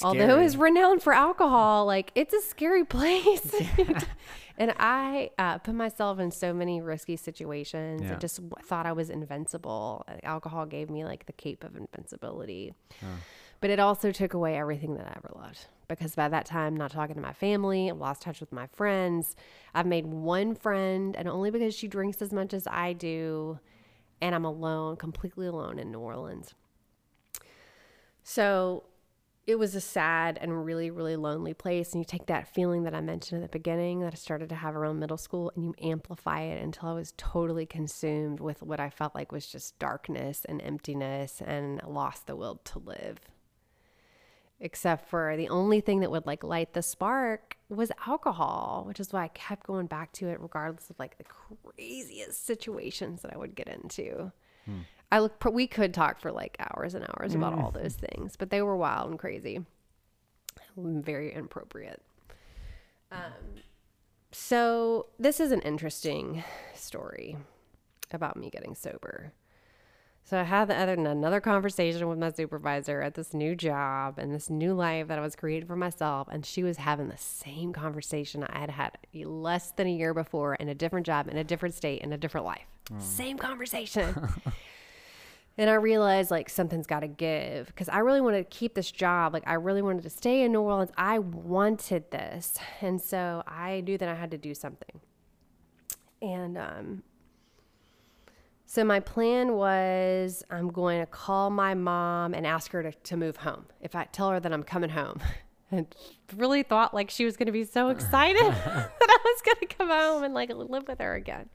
[0.01, 3.53] although it's renowned for alcohol, like it's a scary place.
[3.77, 4.01] Yeah.
[4.57, 8.03] and I uh, put myself in so many risky situations.
[8.03, 8.13] Yeah.
[8.13, 10.05] I just thought I was invincible.
[10.23, 12.73] Alcohol gave me like the cape of invincibility.
[13.61, 16.77] But it also took away everything that I ever loved because by that time, I'm
[16.77, 19.35] not talking to my family, I've lost touch with my friends.
[19.73, 23.59] I've made one friend, and only because she drinks as much as I do,
[24.21, 26.53] and I'm alone, completely alone in New Orleans.
[28.23, 28.83] So
[29.45, 31.91] it was a sad and really, really lonely place.
[31.91, 34.55] And you take that feeling that I mentioned at the beginning that I started to
[34.55, 38.79] have around middle school and you amplify it until I was totally consumed with what
[38.79, 43.19] I felt like was just darkness and emptiness and lost the will to live.
[44.61, 49.11] Except for the only thing that would like light the spark was alcohol, which is
[49.11, 53.37] why I kept going back to it regardless of like the craziest situations that I
[53.37, 54.31] would get into.
[54.63, 54.81] Hmm.
[55.13, 55.45] I look.
[55.45, 58.09] We could talk for like hours and hours about all those mm.
[58.09, 59.63] things, but they were wild and crazy,
[60.75, 62.01] very inappropriate.
[63.11, 63.19] Um,
[64.31, 66.43] so this is an interesting
[66.73, 67.37] story
[68.11, 69.33] about me getting sober.
[70.23, 74.33] So I had the other another conversation with my supervisor at this new job and
[74.33, 77.71] this new life that I was creating for myself, and she was having the same
[77.71, 81.43] conversation I had had less than a year before in a different job, in a
[81.43, 82.65] different state, in a different life.
[82.97, 84.15] Same conversation.
[85.57, 88.91] and I realized like something's got to give because I really wanted to keep this
[88.91, 89.33] job.
[89.33, 90.91] Like I really wanted to stay in New Orleans.
[90.97, 95.01] I wanted this, and so I knew that I had to do something.
[96.21, 97.03] And um,
[98.65, 103.17] so my plan was I'm going to call my mom and ask her to, to
[103.17, 103.65] move home.
[103.81, 105.19] If I tell her that I'm coming home.
[105.71, 105.87] And
[106.35, 109.75] really thought like she was going to be so excited that I was going to
[109.75, 111.49] come home and like live with her again.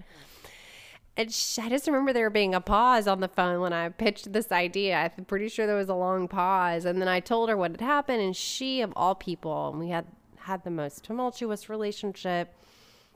[1.19, 4.33] And sh I just remember there being a pause on the phone when I pitched
[4.33, 5.13] this idea.
[5.19, 6.85] I'm pretty sure there was a long pause.
[6.85, 8.23] And then I told her what had happened.
[8.23, 10.07] And she, of all people, and we had
[10.37, 12.55] had the most tumultuous relationship.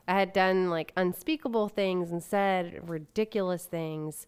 [0.08, 4.26] I had done like unspeakable things and said ridiculous things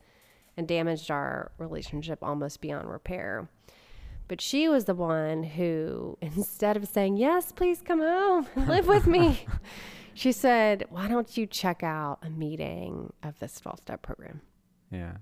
[0.56, 3.48] and damaged our relationship almost beyond repair.
[4.28, 9.08] But she was the one who, instead of saying, Yes, please come home live with
[9.08, 9.46] me,
[10.14, 14.40] she said, Why don't you check out a meeting of this 12 step program?
[14.90, 15.16] Yeah.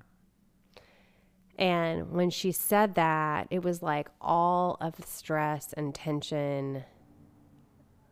[1.59, 6.85] And when she said that, it was like all of the stress and tension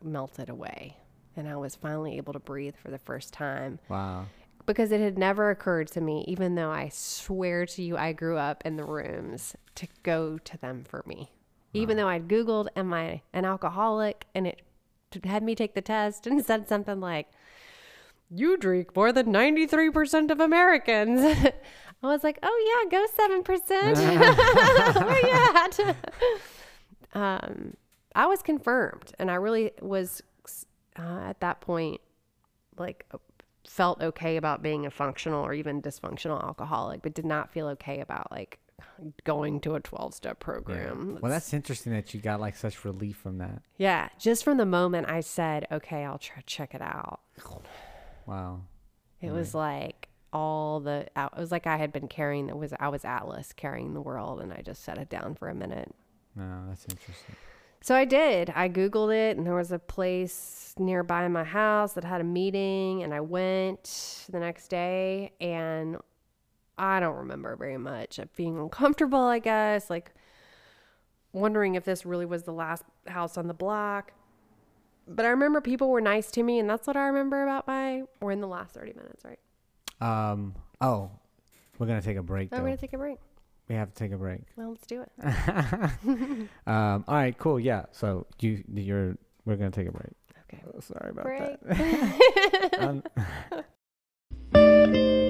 [0.03, 0.97] melted away.
[1.35, 4.25] And I was finally able to breathe for the first time Wow.
[4.65, 8.37] because it had never occurred to me, even though I swear to you, I grew
[8.37, 11.31] up in the rooms to go to them for me.
[11.73, 14.25] Even though I'd Googled, am I an alcoholic?
[14.35, 14.61] And it
[15.23, 17.27] had me take the test and said something like,
[18.29, 21.21] you drink more than 93% of Americans.
[22.03, 23.95] I was like, oh, yeah, go 7%.
[25.05, 25.95] Where you at?
[27.13, 27.75] um,
[28.15, 30.21] I was confirmed, and I really was
[30.97, 32.01] uh, at that point
[32.77, 33.05] like
[33.67, 37.99] felt okay about being a functional or even dysfunctional alcoholic, but did not feel okay
[37.99, 38.59] about like
[39.23, 41.19] going to a 12 step program.
[41.21, 43.61] Well, that's interesting that you got like such relief from that.
[43.77, 47.21] yeah, just from the moment I said, okay, I'll try check it out.
[48.25, 48.61] Wow.
[49.19, 52.87] It was like all the it was like I had been carrying it was I
[52.87, 55.93] was Atlas carrying the world and I just set it down for a minute.
[56.35, 57.35] No, that's interesting.
[57.83, 58.51] So I did.
[58.55, 63.01] I Googled it, and there was a place nearby my house that had a meeting,
[63.01, 65.97] and I went the next day, and
[66.81, 70.11] I don't remember very much of being uncomfortable, I guess, like
[71.31, 74.13] wondering if this really was the last house on the block.
[75.07, 78.03] But I remember people were nice to me, and that's what I remember about my.
[78.19, 79.39] We're in the last 30 minutes, right?
[80.01, 80.55] Um.
[80.79, 81.11] Oh,
[81.77, 82.63] we're gonna take a break Oh, though.
[82.63, 83.17] we're going to take a break.
[83.69, 84.41] we have to take a break.
[84.55, 85.11] Well, let's do it.
[86.67, 87.03] Um.
[87.07, 87.37] All right.
[87.37, 87.59] Cool.
[87.59, 87.85] Yeah.
[87.91, 89.15] So you you're
[89.45, 90.13] we're gonna take a break.
[90.51, 90.63] Okay.
[90.75, 91.59] Oh, sorry about Break.
[91.61, 92.71] that.
[92.79, 93.03] Um,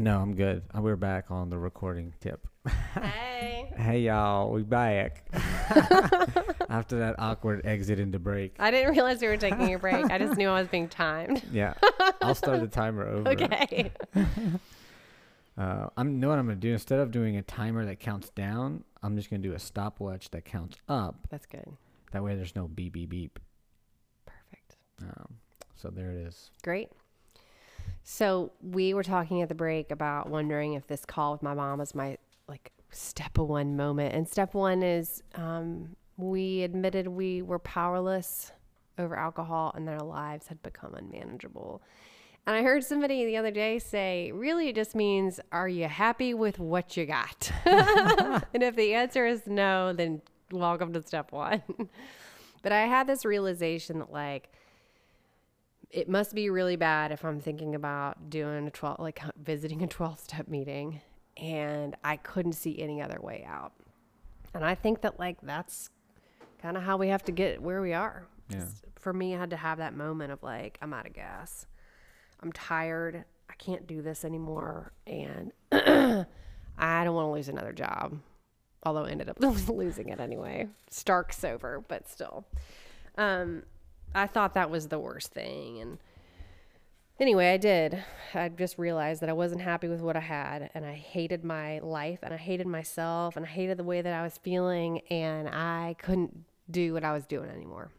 [0.00, 0.62] no, I'm good.
[0.74, 2.46] Uh, We're back on the recording tip.
[2.94, 3.66] Hey.
[3.76, 5.24] Hey y'all, we back.
[6.68, 8.56] After that awkward exit into break.
[8.58, 10.10] I didn't realize we were taking a break.
[10.10, 11.42] I just knew I was being timed.
[11.50, 11.72] Yeah.
[12.20, 13.30] I'll start the timer over.
[13.30, 13.90] Okay.
[15.56, 16.72] Uh, I'm know what I'm gonna do.
[16.72, 20.44] Instead of doing a timer that counts down, I'm just gonna do a stopwatch that
[20.44, 21.26] counts up.
[21.30, 21.68] That's good.
[22.12, 23.38] That way, there's no beep beep beep.
[24.26, 24.76] Perfect.
[25.00, 25.36] Um,
[25.76, 26.50] so there it is.
[26.62, 26.90] Great.
[28.02, 31.78] So we were talking at the break about wondering if this call with my mom
[31.78, 34.14] was my like step one moment.
[34.14, 38.52] And step one is um, we admitted we were powerless
[38.98, 41.82] over alcohol and our lives had become unmanageable.
[42.46, 46.34] And I heard somebody the other day say, really, it just means, are you happy
[46.34, 47.52] with what you got?
[47.64, 51.62] and if the answer is no, then welcome to step one.
[52.62, 54.50] but I had this realization that, like,
[55.90, 59.86] it must be really bad if I'm thinking about doing a 12, like visiting a
[59.86, 61.00] 12 step meeting
[61.36, 63.72] and I couldn't see any other way out.
[64.54, 65.90] And I think that, like, that's
[66.60, 68.26] kind of how we have to get where we are.
[68.48, 68.64] Yeah.
[68.98, 71.66] For me, I had to have that moment of, like, I'm out of gas.
[72.40, 73.24] I'm tired.
[73.48, 74.92] I can't do this anymore.
[75.06, 78.18] And I don't want to lose another job.
[78.82, 80.68] Although I ended up losing it anyway.
[80.90, 82.44] Stark sober, but still.
[83.16, 83.62] Um,
[84.14, 85.80] I thought that was the worst thing.
[85.80, 85.98] And
[87.20, 88.02] anyway, I did.
[88.34, 90.70] I just realized that I wasn't happy with what I had.
[90.74, 92.20] And I hated my life.
[92.22, 93.36] And I hated myself.
[93.36, 95.00] And I hated the way that I was feeling.
[95.10, 97.90] And I couldn't do what I was doing anymore.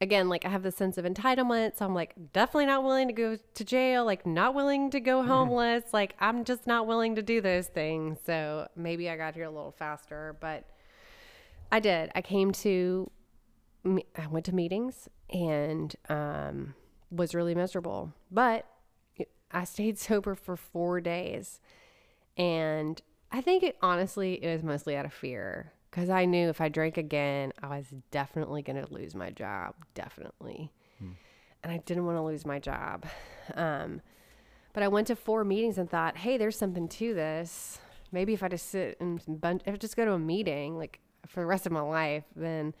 [0.00, 1.76] again, like I have this sense of entitlement.
[1.78, 5.22] So I'm like, definitely not willing to go to jail, like, not willing to go
[5.32, 5.84] homeless.
[5.92, 8.18] like, I'm just not willing to do those things.
[8.24, 10.64] So maybe I got here a little faster, but
[11.72, 12.10] I did.
[12.14, 13.10] I came to,
[13.86, 16.74] I went to meetings and um,
[17.10, 18.12] was really miserable.
[18.30, 18.66] But
[19.50, 21.60] I stayed sober for four days.
[22.36, 23.00] And
[23.32, 26.68] I think it honestly, it was mostly out of fear because I knew if I
[26.68, 29.74] drank again, I was definitely going to lose my job.
[29.94, 30.72] Definitely.
[30.98, 31.12] Hmm.
[31.62, 33.06] And I didn't want to lose my job.
[33.54, 34.02] Um,
[34.72, 37.78] but I went to four meetings and thought, hey, there's something to this.
[38.12, 41.00] Maybe if I just sit and bunch, if I just go to a meeting like
[41.26, 42.74] for the rest of my life, then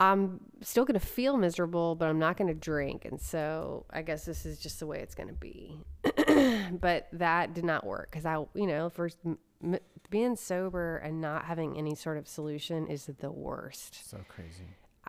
[0.00, 3.04] I'm still going to feel miserable, but I'm not going to drink.
[3.04, 5.84] And so I guess this is just the way it's going to be.
[6.80, 9.78] but that did not work because I, you know, first m-
[10.08, 14.08] being sober and not having any sort of solution is the worst.
[14.08, 14.64] So crazy.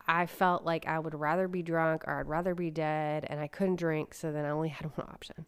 [0.07, 3.47] I felt like I would rather be drunk or I'd rather be dead, and I
[3.47, 4.13] couldn't drink.
[4.13, 5.45] So then I only had one option.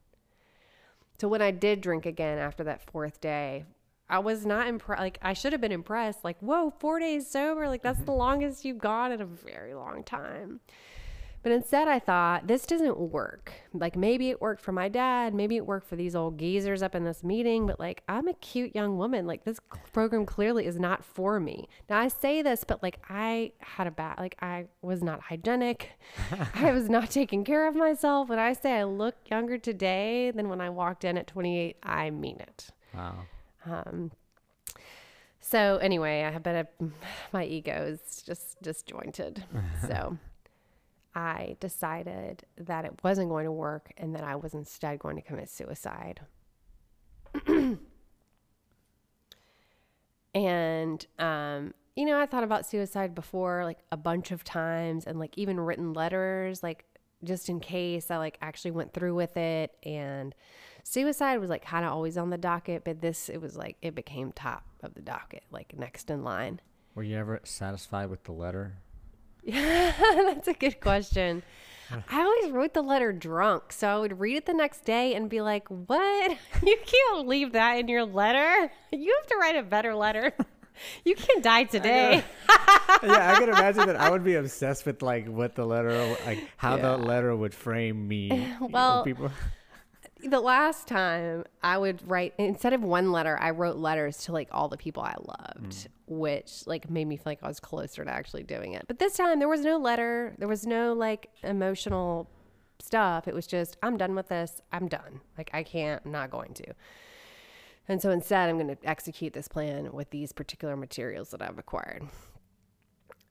[1.20, 3.66] So when I did drink again after that fourth day,
[4.14, 5.02] I was not impressed.
[5.02, 6.24] Like I should have been impressed.
[6.24, 7.68] Like, whoa, four days sober.
[7.68, 8.06] Like that's mm-hmm.
[8.06, 10.60] the longest you've gone in a very long time.
[11.42, 13.52] But instead, I thought this doesn't work.
[13.74, 16.94] Like maybe it worked for my dad, maybe it worked for these old geezers up
[16.94, 19.26] in this meeting, but like I'm a cute young woman.
[19.26, 19.60] Like this
[19.92, 21.68] program clearly is not for me.
[21.90, 25.94] Now I say this, but like I had a bad, like I was not hygienic.
[26.54, 28.30] I was not taking care of myself.
[28.30, 32.12] When I say I look younger today than when I walked in at 28, I
[32.12, 32.70] mean it.
[32.94, 33.16] Wow.
[33.66, 34.12] Um,
[35.40, 36.68] so anyway, I have been a,
[37.32, 39.44] my ego is just disjointed.
[39.88, 40.18] so
[41.16, 45.22] I decided that it wasn't going to work and that I was instead going to
[45.22, 46.22] commit suicide.
[50.34, 55.20] and um, you know, I thought about suicide before like a bunch of times and
[55.20, 56.86] like even written letters like
[57.24, 60.34] just in case I like actually went through with it and
[60.84, 63.96] Suicide was like kind of always on the docket, but this it was like it
[63.96, 66.60] became top of the docket, like next in line.
[66.94, 68.76] Were you ever satisfied with the letter?
[69.44, 71.44] Yeah, that's a good question.
[72.10, 75.30] I always wrote the letter drunk, so I would read it the next day and
[75.30, 76.38] be like, "What?
[76.64, 78.72] You can't leave that in your letter.
[78.92, 80.34] You have to write a better letter."
[81.06, 82.24] you can't die today.
[82.50, 86.18] I yeah, I can imagine that I would be obsessed with like what the letter,
[86.26, 86.82] like how yeah.
[86.82, 88.54] the letter would frame me.
[88.60, 89.32] Well, people
[90.24, 94.50] the last time I would write instead of one letter, I wrote letters to like
[94.52, 95.88] all the people I loved, mm.
[96.08, 98.86] which like made me feel like I was closer to actually doing it.
[98.88, 102.30] But this time there was no letter, there was no like emotional
[102.80, 103.28] stuff.
[103.28, 104.62] It was just I'm done with this.
[104.72, 105.22] I'm done.
[105.38, 106.02] Like I can't.
[106.06, 106.74] I'm not going to.
[107.88, 111.60] And so instead, I'm going to execute this plan with these particular materials that I've
[111.60, 112.04] acquired.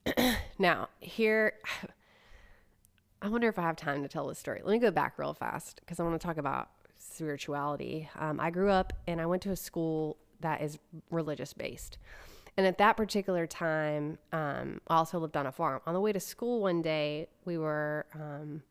[0.58, 1.54] now, here
[3.22, 4.62] I wonder if I have time to tell this story.
[4.64, 6.70] Let me go back real fast because I want to talk about
[7.12, 8.08] spirituality.
[8.18, 10.78] Um, I grew up and I went to a school that is
[11.10, 11.98] religious based.
[12.56, 15.80] And at that particular time, um, I also lived on a farm.
[15.86, 18.62] On the way to school one day, we were um,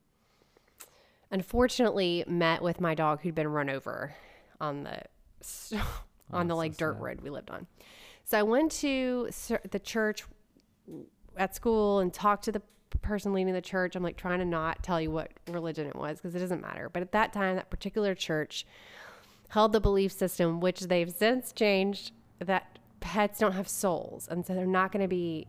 [1.31, 4.13] unfortunately met with my dog who'd been run over
[4.59, 5.01] on the
[6.31, 7.01] on oh, the like so dirt sad.
[7.01, 7.65] road we lived on.
[8.23, 9.29] So I went to
[9.71, 10.25] the church
[11.35, 12.61] at school and talked to the
[12.97, 13.95] person leading the church.
[13.95, 16.89] I'm like trying to not tell you what religion it was because it doesn't matter.
[16.89, 18.65] But at that time, that particular church
[19.49, 24.53] held the belief system, which they've since changed, that pets don't have souls, and so
[24.53, 25.47] they're not going to be.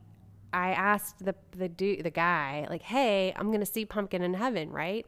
[0.53, 4.35] I asked the the dude, the guy, like, "Hey, I'm going to see Pumpkin in
[4.35, 5.07] heaven, right?"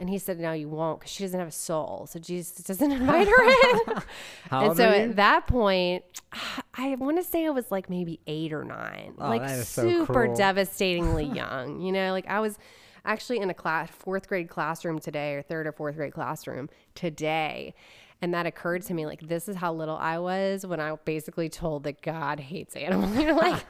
[0.00, 2.06] And he said, No, you won't because she doesn't have a soul.
[2.10, 4.02] So Jesus doesn't invite her in.
[4.50, 6.04] and so at that point,
[6.74, 10.34] I want to say I was like maybe eight or nine, oh, like super so
[10.34, 11.80] devastatingly young.
[11.80, 12.58] You know, like I was
[13.04, 17.74] actually in a class, fourth grade classroom today, or third or fourth grade classroom today.
[18.20, 21.48] And that occurred to me like, this is how little I was when I basically
[21.48, 23.16] told that God hates animals.
[23.16, 23.64] You know, like,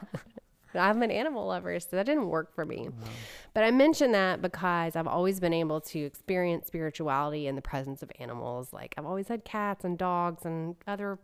[0.75, 2.89] I'm an animal lover, so that didn't work for me.
[2.89, 3.09] Wow.
[3.55, 8.03] But I mention that because I've always been able to experience spirituality in the presence
[8.03, 8.73] of animals.
[8.73, 11.19] Like I've always had cats and dogs and other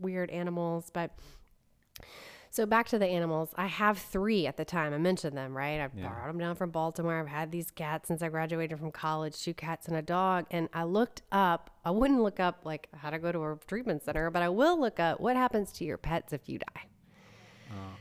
[0.00, 1.10] weird animals, but
[2.52, 3.54] so back to the animals.
[3.56, 4.92] I have three at the time.
[4.92, 5.80] I mentioned them, right?
[5.80, 6.08] I yeah.
[6.08, 7.20] brought them down from Baltimore.
[7.20, 10.46] I've had these cats since I graduated from college, two cats and a dog.
[10.50, 14.02] And I looked up, I wouldn't look up like how to go to a treatment
[14.02, 16.86] center, but I will look up what happens to your pets if you die.
[17.70, 17.99] Oh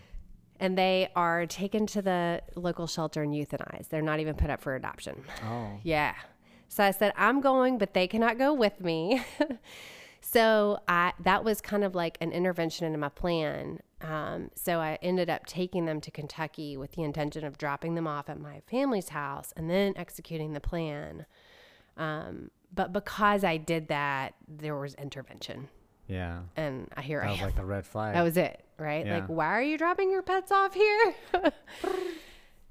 [0.59, 3.89] and they are taken to the local shelter and euthanized.
[3.89, 5.23] They're not even put up for adoption.
[5.45, 5.79] Oh.
[5.83, 6.15] Yeah.
[6.67, 9.23] So I said, I'm going, but they cannot go with me.
[10.21, 14.97] so I that was kind of like an intervention into my plan Um, so I
[15.01, 18.61] ended up taking them to Kentucky with the intention of dropping them off at my
[18.69, 21.25] family's house and then executing the plan.
[21.97, 25.69] Um, but because I did that, there was intervention.
[26.07, 26.41] Yeah.
[26.55, 28.13] And I hear That I was like the red flag.
[28.13, 29.05] that was it, right?
[29.05, 29.15] Yeah.
[29.15, 31.15] Like, why are you dropping your pets off here?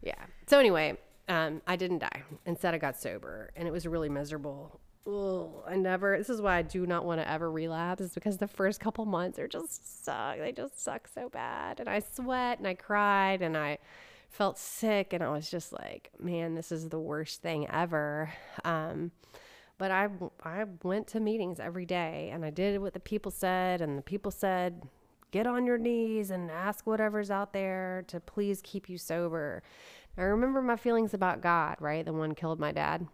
[0.03, 0.25] yeah.
[0.47, 0.97] So anyway,
[1.29, 2.23] um, I didn't die.
[2.47, 4.81] Instead, I got sober, and it was really miserable.
[5.07, 6.19] Ugh, I never.
[6.19, 8.03] This is why I do not want to ever relapse.
[8.03, 10.39] Is because the first couple months are just suck.
[10.39, 13.79] They just suck so bad, and I sweat and I cried and I
[14.29, 18.33] felt sick, and I was just like, man, this is the worst thing ever.
[18.65, 19.13] Um,
[19.79, 20.09] but I
[20.43, 24.03] I went to meetings every day and I did what the people said and the
[24.03, 24.83] people said
[25.31, 29.63] get on your knees and ask whatever's out there to please keep you sober.
[30.17, 32.05] I remember my feelings about God, right?
[32.05, 33.07] The one killed my dad.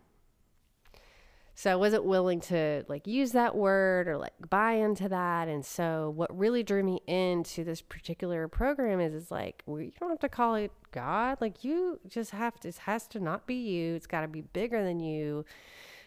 [1.56, 5.46] So I wasn't willing to like use that word or like buy into that.
[5.46, 9.92] And so what really drew me into this particular program is it's like, well, you
[10.00, 11.38] don't have to call it God.
[11.40, 13.94] Like you just have to, it has to not be you.
[13.94, 15.44] It's got to be bigger than you.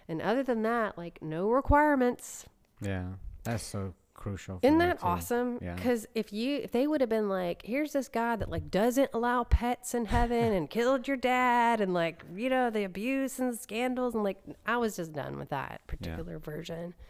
[0.10, 2.46] And other than that, like no requirements.
[2.82, 3.06] Yeah.
[3.44, 4.60] That's so crucial.
[4.62, 5.60] Isn't that awesome?
[5.62, 5.76] Yeah.
[5.76, 9.12] Because if you if they would have been like, here's this guy that like doesn't
[9.14, 13.54] allow pets in heaven and killed your dad and like you know the abuse and
[13.54, 16.94] the scandals and like I was just done with that particular version.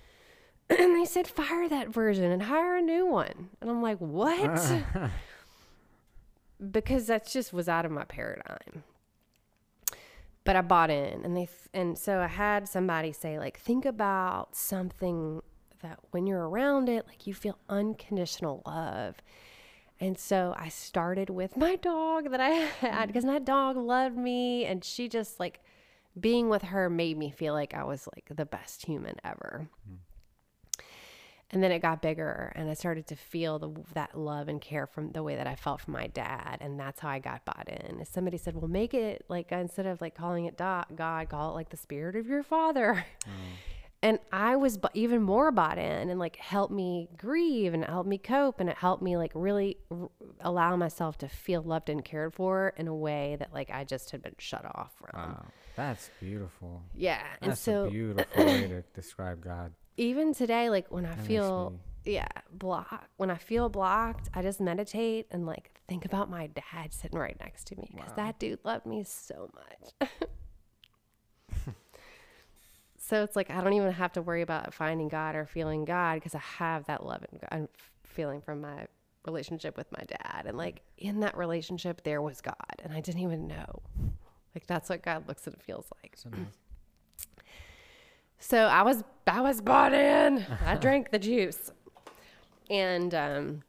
[0.69, 3.51] And they said fire that version and hire a new one.
[3.61, 4.83] And I'm like, what?
[6.71, 8.83] because that just was out of my paradigm.
[10.43, 13.85] But I bought in, and they th- and so I had somebody say like, think
[13.85, 15.41] about something
[15.81, 19.15] that when you're around it, like you feel unconditional love.
[19.99, 22.49] And so I started with my dog that I
[22.81, 25.59] had because my dog loved me, and she just like
[26.19, 29.69] being with her made me feel like I was like the best human ever.
[31.49, 34.85] And then it got bigger, and I started to feel the, that love and care
[34.85, 37.69] from the way that I felt from my dad, and that's how I got bought
[37.69, 38.03] in.
[38.05, 41.69] Somebody said, "Well, make it like instead of like calling it God, call it like
[41.69, 43.31] the spirit of your father." Mm.
[44.03, 48.07] And I was bu- even more bought in, and like helped me grieve, and helped
[48.07, 50.09] me cope, and it helped me like really r-
[50.41, 54.11] allow myself to feel loved and cared for in a way that like I just
[54.11, 55.19] had been shut off from.
[55.19, 55.45] Wow.
[55.75, 56.83] That's beautiful.
[56.93, 59.73] Yeah, and That's so a beautiful way to describe God.
[59.97, 61.73] even today like when i feel
[62.05, 66.93] yeah block when i feel blocked i just meditate and like think about my dad
[66.93, 70.09] sitting right next to me because that dude loved me so much
[73.07, 76.15] so it's like i don't even have to worry about finding god or feeling god
[76.15, 77.67] because i have that love and
[78.03, 78.85] feeling from my
[79.25, 83.21] relationship with my dad and like in that relationship there was god and i didn't
[83.21, 83.81] even know
[84.55, 86.57] like that's what god looks and feels like So nice.
[88.39, 90.45] so I was I was bought in.
[90.65, 91.71] I drank the juice.
[92.69, 93.63] And um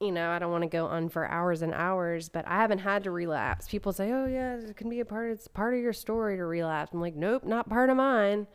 [0.00, 2.78] you know, I don't want to go on for hours and hours, but I haven't
[2.80, 3.68] had to relapse.
[3.68, 6.44] People say, "Oh yeah, it can be a part it's part of your story to
[6.44, 8.46] relapse." I'm like, "Nope, not part of mine."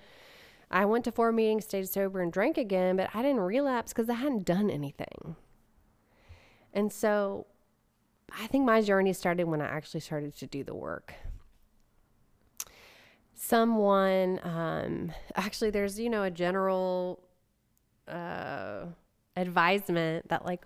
[0.72, 4.10] I went to four meetings, stayed sober and drank again, but I didn't relapse cuz
[4.10, 5.36] I hadn't done anything.
[6.74, 7.46] And so
[8.32, 11.14] I think my journey started when I actually started to do the work
[13.36, 17.20] someone um actually there's you know a general
[18.08, 18.86] uh
[19.36, 20.66] advisement that like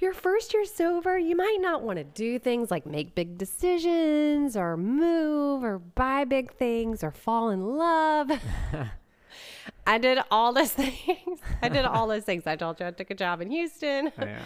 [0.00, 4.56] your first year sober you might not want to do things like make big decisions
[4.56, 8.30] or move or buy big things or fall in love.
[9.86, 11.40] I did all those things.
[11.62, 12.46] I did all those things.
[12.46, 14.12] I told you i took a job in houston.
[14.20, 14.38] Yeah.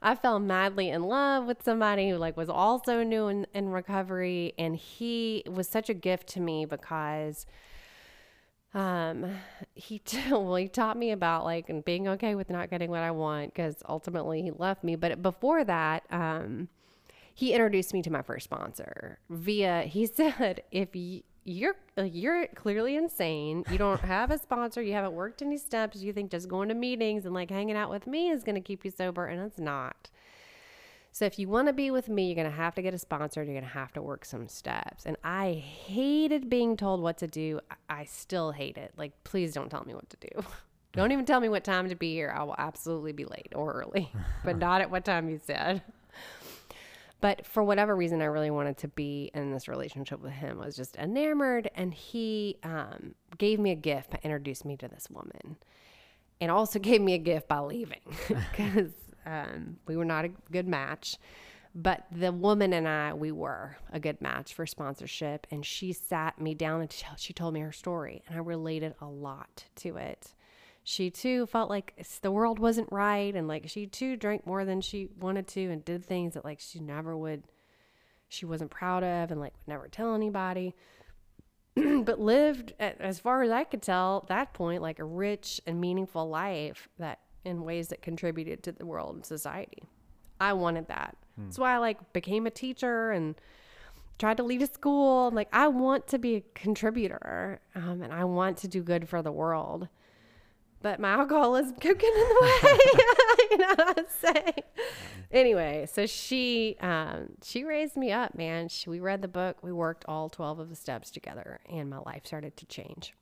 [0.00, 4.54] I fell madly in love with somebody who like was also new in, in recovery
[4.56, 7.46] and he was such a gift to me because
[8.74, 9.26] um
[9.74, 13.02] he t- well he taught me about like and being okay with not getting what
[13.02, 14.96] I want because ultimately he left me.
[14.96, 16.68] But before that um
[17.34, 20.94] he introduced me to my first sponsor via he said if
[21.48, 23.64] you're you're clearly insane.
[23.70, 24.82] You don't have a sponsor.
[24.82, 26.02] You haven't worked any steps.
[26.02, 28.60] You think just going to meetings and like hanging out with me is going to
[28.60, 29.26] keep you sober.
[29.26, 30.10] And it's not
[31.18, 32.98] so if you want to be with me you're going to have to get a
[32.98, 35.04] sponsor you're going to have to work some steps.
[35.04, 37.58] And i hated being told what to do.
[37.90, 38.92] I- still hate it.
[38.96, 40.44] Like please don't tell me what to do.
[40.92, 42.34] Don't even tell me what time to be here.
[42.34, 44.10] I will absolutely be late or early
[44.44, 45.82] but not at what time you said.
[47.20, 50.60] But for whatever reason, I really wanted to be in this relationship with him.
[50.60, 54.86] I was just enamored, and he um, gave me a gift by introduced me to
[54.86, 55.56] this woman,
[56.40, 58.92] and also gave me a gift by leaving because
[59.28, 61.18] um, we were not a good match.
[61.74, 66.40] But the woman and I, we were a good match for sponsorship, and she sat
[66.40, 70.34] me down and she told me her story, and I related a lot to it.
[70.82, 74.80] she too felt like the world wasn't right and like she too drank more than
[74.80, 77.42] she wanted to and did things that like she never would
[78.28, 80.74] she wasn't proud of and like would never tell anybody
[81.76, 85.78] but lived as far as i could tell at that point like a rich and
[85.78, 89.82] meaningful life that in ways that contributed to the world and society
[90.40, 93.36] i wanted that that's why i like became a teacher and
[94.18, 98.24] tried to lead a school like i want to be a contributor um, and i
[98.24, 99.88] want to do good for the world
[100.80, 102.78] but my alcoholism kept getting in the way.
[103.50, 104.62] you know what I'm saying?
[105.30, 108.68] Anyway, so she um, she raised me up, man.
[108.68, 109.58] She, we read the book.
[109.62, 113.14] We worked all twelve of the steps together, and my life started to change.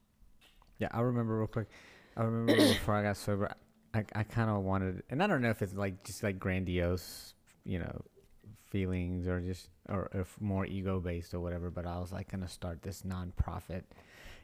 [0.78, 1.68] Yeah, I remember real quick.
[2.16, 3.52] I remember before I got sober,
[3.96, 7.34] I, I kind of wanted, and I don't know if it's like just like grandiose,
[7.64, 8.02] you know,
[8.70, 11.70] feelings or just or if more ego based or whatever.
[11.70, 13.82] But I was like gonna start this nonprofit.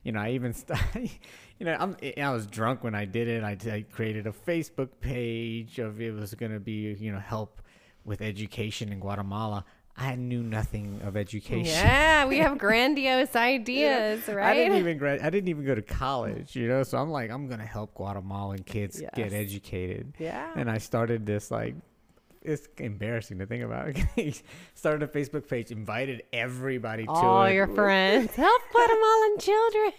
[0.04, 0.80] You know, I even st-
[1.58, 3.44] you know I'm I was drunk when I did it.
[3.44, 7.60] I, I created a Facebook page of it was gonna be you know help
[8.04, 9.64] with education in Guatemala.
[9.96, 11.66] I knew nothing of education.
[11.66, 14.50] Yeah, we have grandiose ideas, right?
[14.50, 16.82] I didn't even grad- I didn't even go to college, you know.
[16.82, 19.10] So I'm like, I'm gonna help Guatemalan kids Yes.
[19.14, 20.14] get educated.
[20.18, 20.50] Yeah.
[20.56, 21.74] And I started this like,
[22.40, 23.88] it's embarrassing to think about.
[24.74, 27.54] started a Facebook page, invited everybody to all it.
[27.54, 29.92] your friends help Guatemalan children.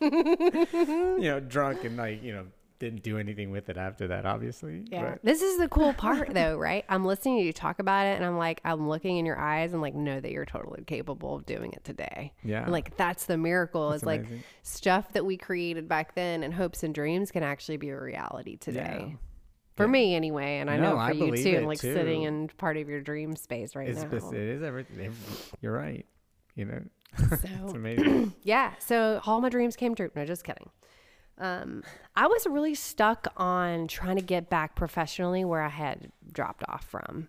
[1.20, 2.46] you know, drunk and like, you know,
[2.80, 4.84] didn't do anything with it after that, obviously.
[4.90, 5.10] Yeah.
[5.12, 6.84] But This is the cool part though, right?
[6.88, 9.72] I'm listening to you talk about it and I'm like, I'm looking in your eyes
[9.72, 12.32] and like, know that you're totally capable of doing it today.
[12.42, 12.62] Yeah.
[12.64, 13.90] And like, that's the miracle.
[13.90, 14.24] That's It's like
[14.62, 18.56] stuff that we created back then and hopes and dreams can actually be a reality
[18.56, 19.06] today.
[19.10, 19.16] Yeah.
[19.76, 19.92] For Yeah.
[19.92, 20.58] me anyway.
[20.58, 21.56] And I know for I you too.
[21.56, 24.06] And like sitting in part of your dream space right it's, now.
[24.08, 25.06] it's- it is everything.
[25.06, 25.16] every-
[25.60, 26.04] You're right.
[26.56, 26.82] You know,
[27.18, 28.34] So it's amazing.
[28.42, 30.68] yeah so all my dreams came true no just kidding
[31.40, 31.82] um,
[32.16, 36.84] i was really stuck on trying to get back professionally where i had dropped off
[36.84, 37.28] from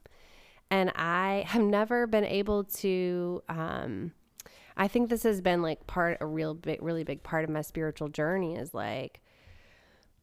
[0.69, 4.11] and i have never been able to um,
[4.77, 7.61] i think this has been like part a real big really big part of my
[7.61, 9.21] spiritual journey is like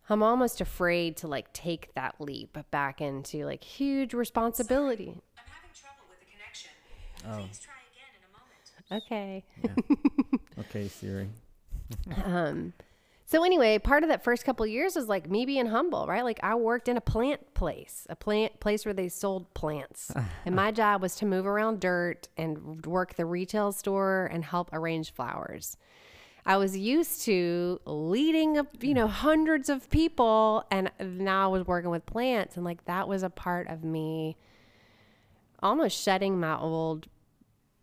[0.09, 5.71] i'm almost afraid to like take that leap back into like huge responsibility I'm having
[5.75, 6.71] trouble with the connection.
[7.27, 7.47] Oh.
[7.47, 9.03] Please try again in a moment.
[9.03, 9.45] okay
[10.61, 11.29] okay, Siri.
[12.25, 12.73] um
[13.29, 16.25] so anyway part of that first couple of years was like me being humble right?
[16.25, 20.11] Like i worked in a plant place a plant place where they sold plants.
[20.47, 24.71] And my job was to move around dirt and work the retail store and help
[24.73, 25.77] arrange flowers.
[26.47, 31.67] I was used to leading up you know hundreds of people and now i was
[31.67, 34.37] working with plants and like that was a part of me
[35.63, 37.09] almost shedding my old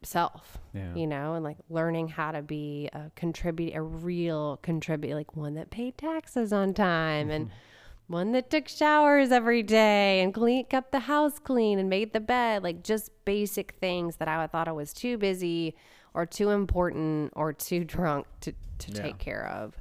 [0.06, 0.94] self Yeah.
[0.96, 5.56] you know and like learning how to be a contribute a real contribute like one
[5.56, 7.50] that paid taxes on time and
[8.08, 12.20] one that took showers every day and clean kept the house clean and made the
[12.20, 15.76] bed like just basic things that i thought i was too busy
[16.14, 19.02] or too important or too drunk to, to Yeah.
[19.02, 19.76] take care of.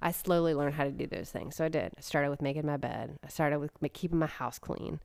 [0.00, 1.54] I slowly learned how to do those things.
[1.54, 1.92] So i did.
[1.96, 3.18] I started with making my bed.
[3.24, 5.00] I started with keeping my house clean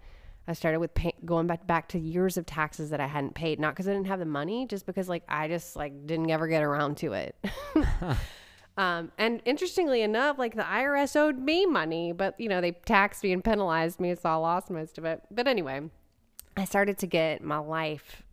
[0.48, 3.60] I started with pay- going back back to years of taxes that I hadn't paid,
[3.60, 6.48] not because I didn't have the money, just because like I just like didn't ever
[6.48, 7.36] get around to it.
[8.78, 13.24] um, and interestingly enough, like the IRS owed me money, but you know they taxed
[13.24, 15.22] me and penalized me, so I lost most of it.
[15.30, 15.82] But anyway,
[16.56, 18.24] I started to get my life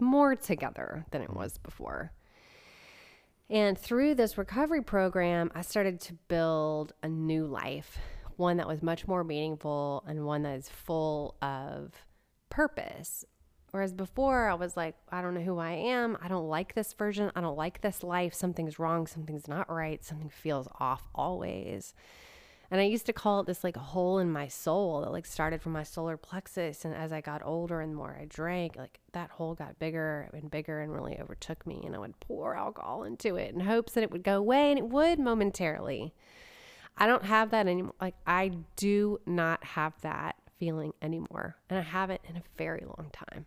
[0.00, 2.12] more together than it was before.
[3.50, 7.98] And through this recovery program, I started to build a new life,
[8.38, 11.92] one that was much more meaningful and one that is full of
[12.50, 13.24] purpose.
[13.70, 16.16] Whereas before, I was like, I don't know who I am.
[16.22, 17.30] I don't like this version.
[17.36, 18.32] I don't like this life.
[18.32, 19.06] Something's wrong.
[19.06, 20.02] Something's not right.
[20.02, 21.92] Something feels off always.
[22.70, 25.26] And I used to call it this like a hole in my soul that like
[25.26, 26.84] started from my solar plexus.
[26.84, 30.50] And as I got older and more I drank, like that hole got bigger and
[30.50, 31.82] bigger and really overtook me.
[31.84, 34.78] And I would pour alcohol into it in hopes that it would go away and
[34.78, 36.14] it would momentarily.
[36.98, 37.94] I don't have that anymore.
[38.00, 41.56] Like I do not have that feeling anymore.
[41.70, 43.46] And I haven't in a very long time.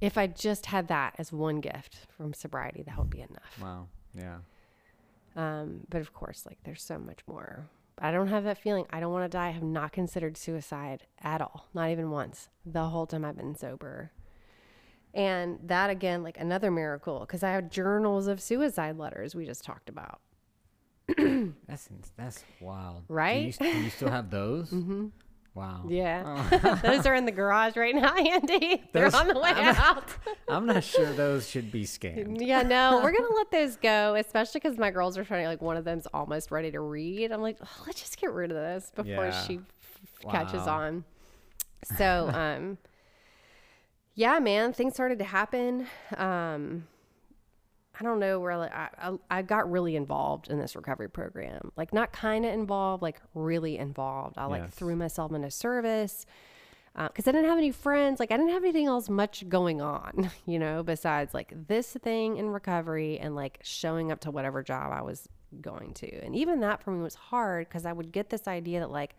[0.00, 3.58] If I just had that as one gift from sobriety, that would be enough.
[3.60, 3.88] Wow.
[4.14, 4.38] Yeah.
[5.36, 7.68] Um, but of course, like there's so much more.
[7.98, 8.86] I don't have that feeling.
[8.90, 9.48] I don't want to die.
[9.48, 13.56] I have not considered suicide at all, not even once, the whole time I've been
[13.56, 14.12] sober.
[15.12, 19.64] And that again, like another miracle, because I have journals of suicide letters we just
[19.64, 20.20] talked about.
[21.68, 23.06] That's that's wild.
[23.08, 23.56] Do you, Right?
[23.58, 24.70] do you still have those?
[24.72, 25.06] mm-hmm.
[25.54, 25.84] Wow.
[25.88, 26.80] Yeah.
[26.82, 28.82] Those are in the garage right now, Andy.
[28.92, 30.08] They're Those- on the way out.
[30.48, 32.40] I'm not sure those should be scanned.
[32.40, 35.46] Yeah, no, we're gonna let those go, especially because my girls are trying.
[35.46, 37.30] Like one of them's almost ready to read.
[37.30, 39.42] I'm like, "Oh, let's just get rid of this before Yeah.
[39.44, 39.60] she
[40.24, 41.04] f- catches on.
[41.98, 42.78] So, um,
[44.16, 45.86] yeah, man, things started to happen.
[46.16, 46.88] Um,
[47.98, 51.70] I don't know where like, I, I I got really involved in this recovery program.
[51.76, 54.36] Like not kind of involved, like really involved.
[54.38, 54.74] I like Yes.
[54.74, 56.26] threw myself into service
[56.96, 58.18] uh, because I didn't have any friends.
[58.20, 62.36] Like I didn't have anything else much going on, you know, besides like this thing
[62.36, 65.28] in recovery and like showing up to whatever job I was
[65.60, 66.10] going to.
[66.24, 69.14] And even that for me was hard because I would get this idea that like,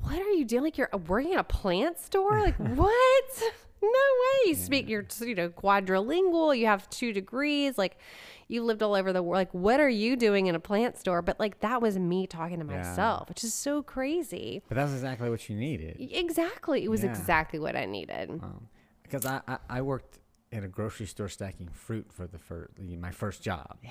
[0.00, 0.62] what are you doing?
[0.62, 2.40] Like you're working at a plant store?
[2.40, 3.42] Like what?
[3.82, 4.48] No way.
[4.50, 6.56] You speak, you're you know quadrilingual.
[6.56, 7.76] You have two degrees.
[7.76, 7.96] Like
[8.48, 9.38] you lived all over the world.
[9.40, 11.20] Like what are you doing in a plant store?
[11.22, 12.78] But like that was me talking to Yeah.
[12.78, 14.62] myself, which is so crazy.
[14.68, 15.96] But that's exactly what you needed.
[15.98, 16.84] Exactly.
[16.84, 17.10] It was Yeah.
[17.10, 18.30] exactly what I needed.
[18.30, 18.68] Um,
[19.02, 20.18] because I, I, I worked
[20.52, 23.78] in a grocery store stacking fruit for the first my first job.
[23.82, 23.90] Yeah.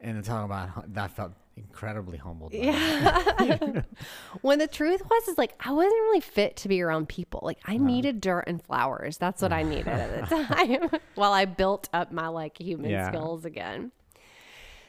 [0.00, 2.52] And talk about that felt incredibly humbled.
[2.52, 3.84] that.
[4.42, 7.40] When the truth was, is like I wasn't really fit to be around people.
[7.42, 9.16] Like I needed dirt and flowers.
[9.16, 11.00] That's what I needed at the time.
[11.14, 13.08] While I built up my like human Yeah.
[13.08, 13.90] skills again.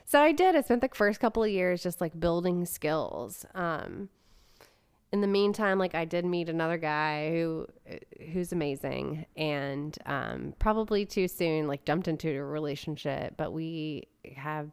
[0.05, 0.55] So I did.
[0.55, 3.45] I spent the first couple of years just like building skills.
[3.55, 4.10] Um,
[5.14, 7.68] in the meantime, like I did meet another guy who
[8.34, 13.36] who's amazing, and um, probably too soon like jumped into a relationship.
[13.38, 14.70] But we have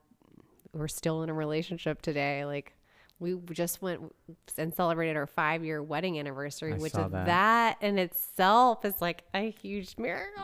[0.74, 2.44] we're still in a relationship today.
[2.44, 2.74] Like
[3.20, 4.12] we just went
[4.58, 7.26] and celebrated our five year wedding anniversary, I which is that.
[7.26, 7.76] that.
[7.80, 10.42] in itself is like a huge miracle.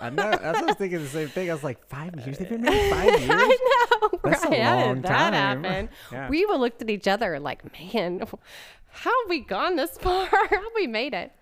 [0.00, 0.30] I know.
[0.30, 1.50] That's I was thinking the same thing.
[1.50, 2.38] I was like, five years?
[2.38, 3.30] They've been married five years?
[3.30, 4.60] I know, That's a right?
[4.62, 5.64] How long that time.
[5.64, 5.88] happen?
[6.12, 6.28] Yeah.
[6.28, 8.20] We even looked at each other like, man,
[8.90, 10.26] how have we gone this far?
[10.30, 11.32] how have we made it?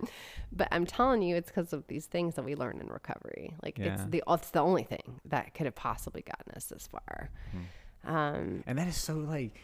[0.50, 3.54] But I'm telling you, it's because of these things that we learn in recovery.
[3.62, 7.30] Like it's the it's the only thing that could have possibly gotten us this far.
[7.52, 7.58] Hmm.
[8.04, 9.54] Um, And that is so like,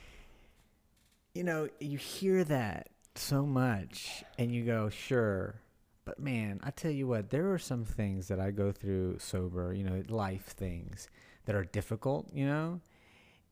[1.35, 5.61] you know, you hear that so much and you go, sure.
[6.05, 9.73] But man, I tell you what, there are some things that I go through sober,
[9.73, 11.09] you know, life things
[11.47, 12.81] that are difficult, you know?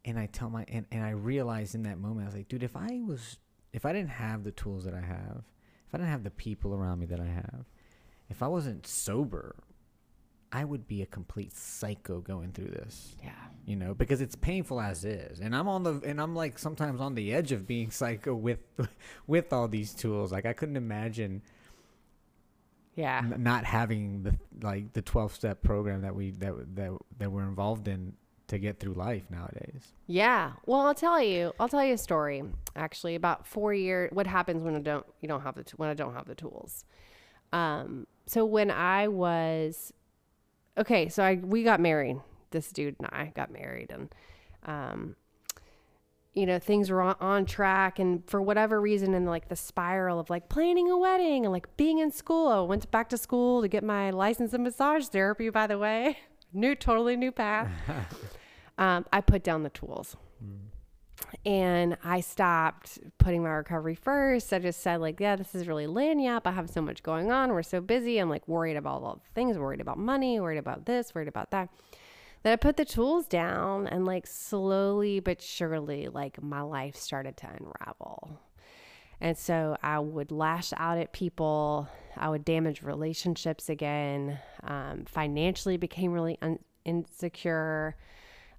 [0.05, 2.63] And I tell my, and, and I realize in that moment, I was like, dude,
[2.63, 3.39] if I was,
[3.73, 5.45] if I didn't have the tools that I have,
[5.89, 7.65] if I didn't have the people around me that I have,
[8.29, 9.57] if I wasn't sober,
[10.53, 13.31] I would be a complete psycho going through this yeah.
[13.65, 17.01] you know because it's painful as is and i'm on the and i'm like sometimes
[17.01, 18.59] on the edge of being psycho with
[19.27, 21.41] with all these tools like i couldn't imagine
[22.95, 23.23] Yeah.
[23.25, 27.45] n- not having the like the 12 step program that we that that that we're
[27.49, 28.13] involved in
[28.49, 30.53] to get through life nowadays Yeah.
[30.67, 31.53] Well, I'll tell you.
[31.59, 32.43] I'll tell you a story.
[32.77, 34.11] Actually, about four years.
[34.13, 35.07] What happens when I don't?
[35.23, 36.85] You don't have the t- when I don't have the tools.
[37.55, 38.07] Um.
[38.27, 39.95] So when I was,
[40.79, 41.09] okay.
[41.09, 42.19] So I we got married.
[42.51, 44.15] This dude and I got married, and
[44.67, 45.17] um,
[46.35, 50.21] you know things were on, on track, and for whatever reason, in like the spiral
[50.21, 53.63] of like planning a wedding and like being in school, I went back to school
[53.63, 55.49] to get my license in massage therapy.
[55.49, 56.19] By the way,
[56.53, 57.71] new totally new path
[58.79, 60.17] um, I put down the tools.
[61.45, 64.53] And I stopped putting my recovery first.
[64.53, 66.47] I just said, like, yeah, this is really laying up.
[66.47, 67.53] I have so much going on.
[67.53, 68.19] We're so busy.
[68.19, 71.51] I'm like worried about all the things, worried about money, worried about this, worried about
[71.51, 71.69] that.
[72.43, 77.37] Then I put the tools down and like slowly but surely, like my life started
[77.39, 78.41] to unravel.
[79.21, 81.89] And so I would lash out at people.
[82.17, 84.41] I would damage relationships again.
[84.65, 87.97] Um, financially became really un- insecure.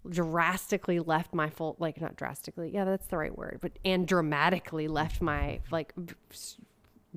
[0.09, 4.87] Drastically left my full, like not drastically, yeah, that's the right word, but and dramatically
[4.87, 5.93] left my like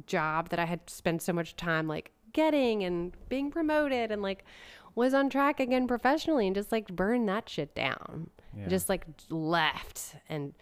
[0.06, 4.44] job that I had spent so much time like getting and being promoted and like
[4.94, 8.30] was on track again professionally and just like burned that shit down.
[8.56, 8.68] Yeah.
[8.68, 10.54] Just like left and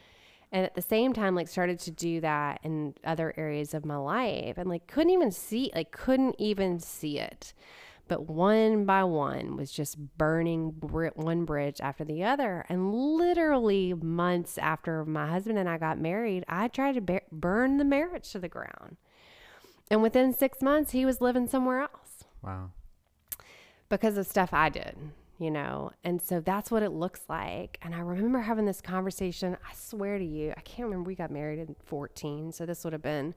[0.53, 3.97] and at the same time like started to do that in other areas of my
[3.97, 7.55] life and like couldn't even see like couldn't even see it
[8.09, 13.95] but one by one was just burning br- one bridge after the other and literally
[13.95, 18.31] months after my husband and i got married i tried to bur- burn the marriage
[18.31, 18.97] to the ground
[19.91, 22.71] and within six months he was living somewhere else wow
[23.89, 24.97] because of stuff I did,
[25.39, 25.93] you know?
[26.03, 27.79] And so that's what it looks like.
[27.83, 29.57] And I remember having this conversation.
[29.69, 31.07] I swear to you, I can't remember.
[31.09, 32.53] We got married in 14.
[32.53, 33.35] So this would have been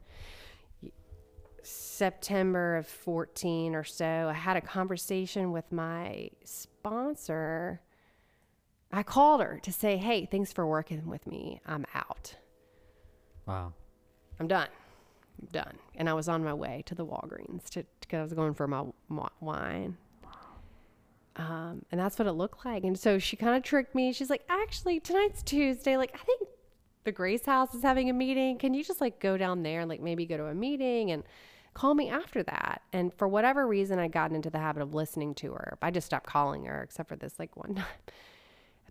[1.67, 4.27] September of 14 or so.
[4.29, 7.81] I had a conversation with my sponsor.
[8.91, 11.61] I called her to say, hey, thanks for working with me.
[11.65, 12.35] I'm out.
[13.45, 13.73] wow
[14.39, 14.69] I'm done.
[15.41, 15.77] I'm done.
[15.95, 18.67] And I was on my way to the Walgreens to because I was going for
[18.67, 19.97] my wa- wine.
[21.35, 22.83] Um, and that's what it looked like.
[22.83, 24.13] And so she kind of tricked me.
[24.13, 25.97] She's like, actually, tonight's Tuesday.
[25.97, 26.47] Like, I think
[27.03, 28.57] the Grace House is having a meeting.
[28.57, 31.23] Can you just like go down there and like maybe go to a meeting and
[31.77, 32.81] call me after that?
[32.91, 35.77] And for whatever reason, I got into the habit of listening to her.
[35.81, 37.85] I just stopped calling her, except for this like one time.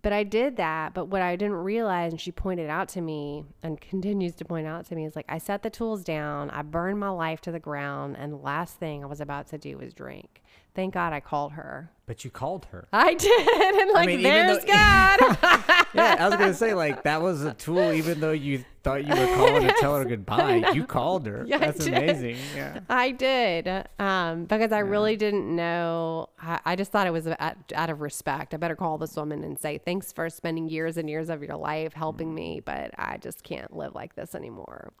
[0.01, 0.93] But I did that.
[0.93, 4.67] But what I didn't realize, and she pointed out to me and continues to point
[4.67, 7.51] out to me, is like I set the tools down, I burned my life to
[7.51, 10.41] the ground, and the last thing I was about to do was drink.
[10.75, 11.89] Thank God I called her.
[12.05, 12.87] But you called her.
[12.93, 13.81] I did.
[13.81, 15.19] And like, mean, even there's though- God.
[15.93, 17.91] yeah, I was gonna say like that was a tool.
[17.91, 21.43] Even though you thought you were calling to tell her goodbye, you called her.
[21.47, 22.37] Yeah, That's amazing.
[22.55, 22.81] Yeah.
[22.89, 26.29] I did um, because I really didn't know.
[26.39, 28.53] I, I just thought it was out, out of respect.
[28.53, 31.57] I better call this woman and say thanks for spending years and years of your
[31.57, 34.93] life helping me, but I just can't live like this anymore.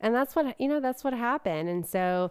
[0.00, 0.80] And that's what you know.
[0.80, 1.68] That's what happened.
[1.68, 2.30] And so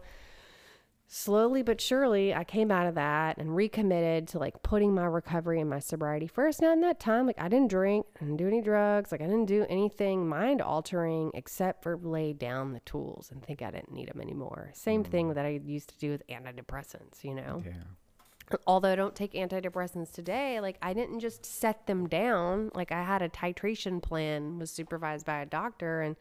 [1.07, 5.59] slowly but surely, I came out of that and recommitted to like putting my recovery
[5.59, 6.61] and my sobriety first.
[6.61, 9.25] Now in that time, like I didn't drink, I didn't do any drugs, like I
[9.25, 13.91] didn't do anything mind altering except for lay down the tools and think I didn't
[13.91, 14.71] need them anymore.
[14.73, 15.35] Same thing mm.
[15.35, 18.57] that I used to do with antidepressants, you know Yeah.
[18.67, 22.71] although I don't take antidepressants today, like I didn't just set them down.
[22.73, 26.15] Like I had a titration plan, was supervised by a doctor, and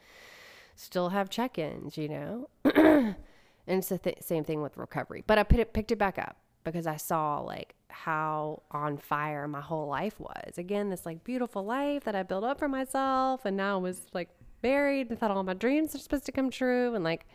[0.77, 2.49] still have check-ins, you know.
[3.67, 5.23] and it's the th- same thing with recovery.
[5.27, 9.47] But I put it, picked it back up because I saw like how on fire
[9.49, 10.57] my whole life was.
[10.59, 14.03] Again, this like beautiful life that I built up for myself, and now I was
[14.13, 14.29] like
[14.63, 17.27] buried and thought all my dreams are supposed to come true, and like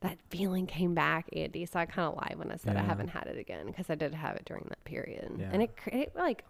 [0.00, 1.66] that feeling came back, Andy.
[1.66, 3.94] So I kind of lied when I said I haven't had it again because I
[3.94, 5.50] did have it during that period, Yeah.
[5.52, 6.44] and it, it like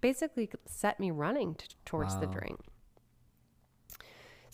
[0.00, 2.58] basically set me running t- towards the drink.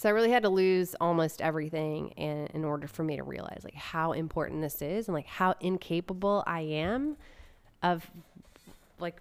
[0.01, 3.61] So I really had to lose almost everything in, in order for me to realize
[3.65, 7.19] like how important this is and like how incapable I am
[7.83, 8.11] of
[8.99, 9.21] like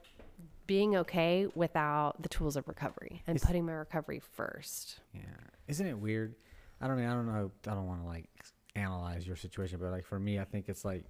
[0.68, 5.02] being okay without the tools of recovery and It's- putting my recovery first.
[5.14, 5.24] Yeah.
[5.68, 6.36] Isn't it weird?
[6.80, 7.12] I don't know.
[7.12, 7.52] I don't know.
[7.68, 8.30] I don't want to like
[8.74, 11.04] analyze your situation, but like for me, I think it's like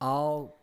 [0.00, 0.57] I'll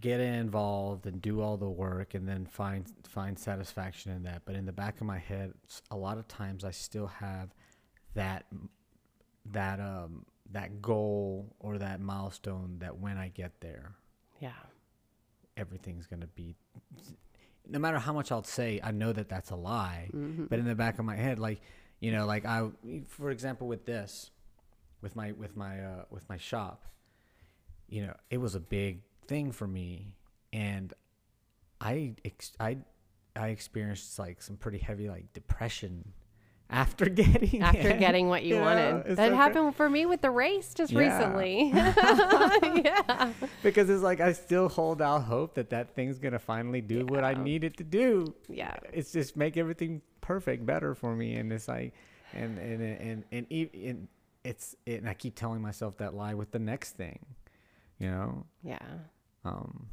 [0.00, 4.42] get involved and do all the work and then find find satisfaction in that.
[4.44, 5.52] But in the back of my head,
[5.90, 7.54] a lot of times I still have
[8.14, 8.46] that
[9.52, 13.92] that um that goal or that milestone that when I get there,
[14.40, 14.52] Yeah.
[15.56, 16.56] everything's gonna be
[17.68, 20.08] no matter how much I'll say, I know that that's a lie.
[20.12, 20.46] Mm-hmm.
[20.46, 21.60] But in the back of my head, like
[22.00, 22.68] you know, like I,
[23.06, 24.30] for example, with this,
[25.00, 26.84] with my with my uh, with my shop,
[27.88, 30.14] you know, it was a big thing for me,
[30.52, 30.92] and
[31.80, 32.78] I ex- I
[33.36, 36.12] I experienced like some pretty heavy like depression
[36.70, 37.98] after getting after it.
[37.98, 39.16] getting what you Yeah, wanted.
[39.16, 41.00] That so happened for me with the race just Yeah.
[41.00, 41.70] recently.
[42.84, 43.32] yeah.
[43.62, 47.24] because it's like I still hold out hope that that thing's gonna finally do what
[47.24, 48.34] I need it to do.
[48.48, 48.74] Yeah.
[48.92, 51.92] it's just make everything perfect, better for me, and it's like,
[52.32, 54.08] and and and and, and, and
[54.44, 57.18] it's it, and I keep telling myself that lie with the next thing,
[58.02, 58.44] you know.
[58.62, 58.78] Yeah.
[59.44, 59.86] Um,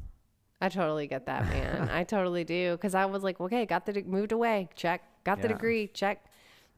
[0.60, 1.88] I totally get that, man.
[1.92, 2.76] I totally do.
[2.78, 5.02] Cause I was like, okay, got the, de- moved away, check.
[5.24, 5.54] Got the Yeah.
[5.54, 6.24] degree, check.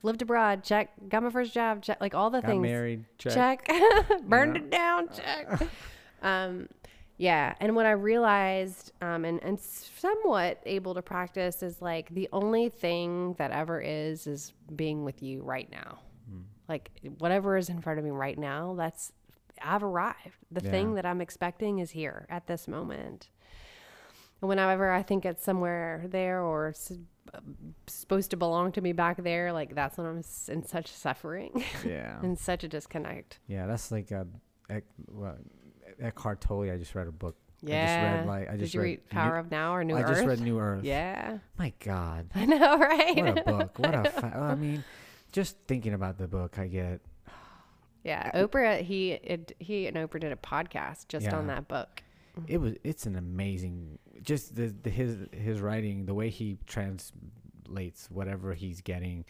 [0.05, 0.91] Lived abroad, check.
[1.09, 2.01] Got my first job, check.
[2.01, 2.63] Like all the got things.
[2.63, 3.67] married, check.
[3.67, 3.71] check.
[4.29, 5.63] Burned it down, check.
[6.23, 6.69] um,
[7.19, 7.55] yeah.
[7.61, 12.69] And what I realized, um, and, and somewhat able to practice is like the only
[12.69, 15.99] thing that ever is, is being with you right now.
[16.29, 16.41] Hmm.
[16.69, 19.13] Like whatever is in front of me right now, that's,
[19.65, 20.37] I've arrived.
[20.51, 20.71] The Yeah.
[20.71, 23.31] thing that I'm expecting is here at this moment.
[24.41, 26.93] And whenever I think it's somewhere there or s-
[27.87, 31.65] supposed to belong to me back there, like that's when I'm s- in such suffering
[31.87, 33.39] Yeah, and such a disconnect.
[33.47, 33.67] yeah.
[33.67, 34.27] That's like a,
[34.69, 35.37] Ec- well,
[36.01, 36.71] Eckhart Tolle.
[36.71, 37.37] I just read a book.
[37.65, 37.77] Yeah.
[37.77, 39.95] I just read like I Did just you read read Power of Now or New
[39.95, 40.11] I Earth?
[40.11, 40.83] I just read New Earth.
[40.83, 41.39] Yeah.
[41.59, 43.17] My God, I know, right?
[43.17, 43.79] what a book!
[43.79, 44.83] What a fa- I mean,
[45.31, 47.01] just thinking about the book, I get
[48.05, 48.31] yeah.
[48.33, 52.03] Oprah, he it, he and Oprah did a podcast just on that book.
[52.49, 58.11] it was it's an amazing just the, the his his writing the way he translates
[58.11, 59.25] whatever he's getting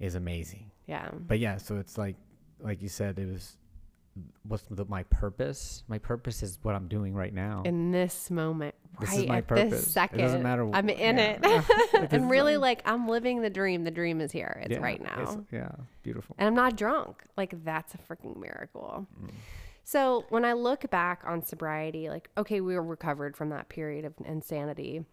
[0.00, 1.10] is amazing Yeah.
[1.12, 2.16] but yeah so it's like
[2.60, 3.56] like you said it was
[4.46, 8.74] what's the, my purpose my purpose is what i'm doing right now In this moment,
[9.00, 9.70] This right is my at purpose.
[9.70, 11.38] this It second, doesn't matter I'm in yeah.
[11.42, 11.42] it,
[11.92, 13.84] This and really like I'm living the dream.
[13.84, 14.60] The dream is here.
[14.64, 15.44] It's Yeah, right it's- now.
[15.50, 15.70] yeah
[16.02, 17.22] beautiful and I'm not drunk.
[17.36, 19.06] Like that's a freaking miracle.
[19.22, 19.30] Mm.
[19.84, 24.04] So when I look back on sobriety, like okay, we were recovered from that period
[24.04, 25.04] of insanity.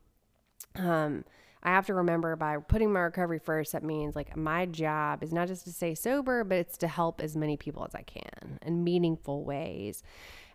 [0.75, 1.23] Um,
[1.61, 5.33] I have to remember by putting my recovery first, that means like my job is
[5.33, 8.59] not just to stay sober, but it's to help as many people as I can
[8.61, 10.01] in meaningful ways.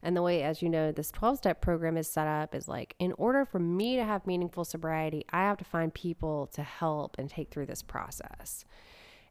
[0.03, 2.95] And the way, as you know, this 12 step program is set up is like,
[2.99, 7.17] in order for me to have meaningful sobriety, I have to find people to help
[7.19, 8.65] and take through this process.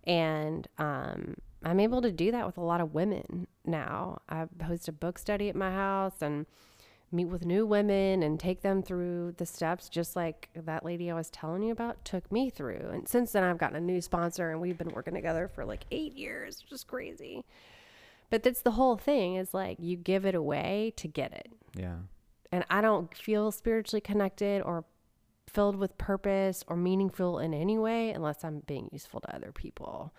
[0.03, 4.21] And um, I'm able to do that with a lot of women now.
[4.28, 6.45] I host a book study at my house and
[7.14, 11.14] meet with new women and take them through the steps just like that lady I
[11.14, 12.89] was telling you about took me through.
[12.91, 15.86] And since then I've gotten a new sponsor and we've been working together for like
[15.91, 17.45] 8 years, which is crazy.
[18.30, 21.51] But that's the whole thing is like you give it away to get it.
[21.76, 21.97] Yeah.
[22.51, 24.86] And I don't feel spiritually connected or
[25.47, 30.14] filled with purpose or meaningful in any way unless I'm being useful to other people.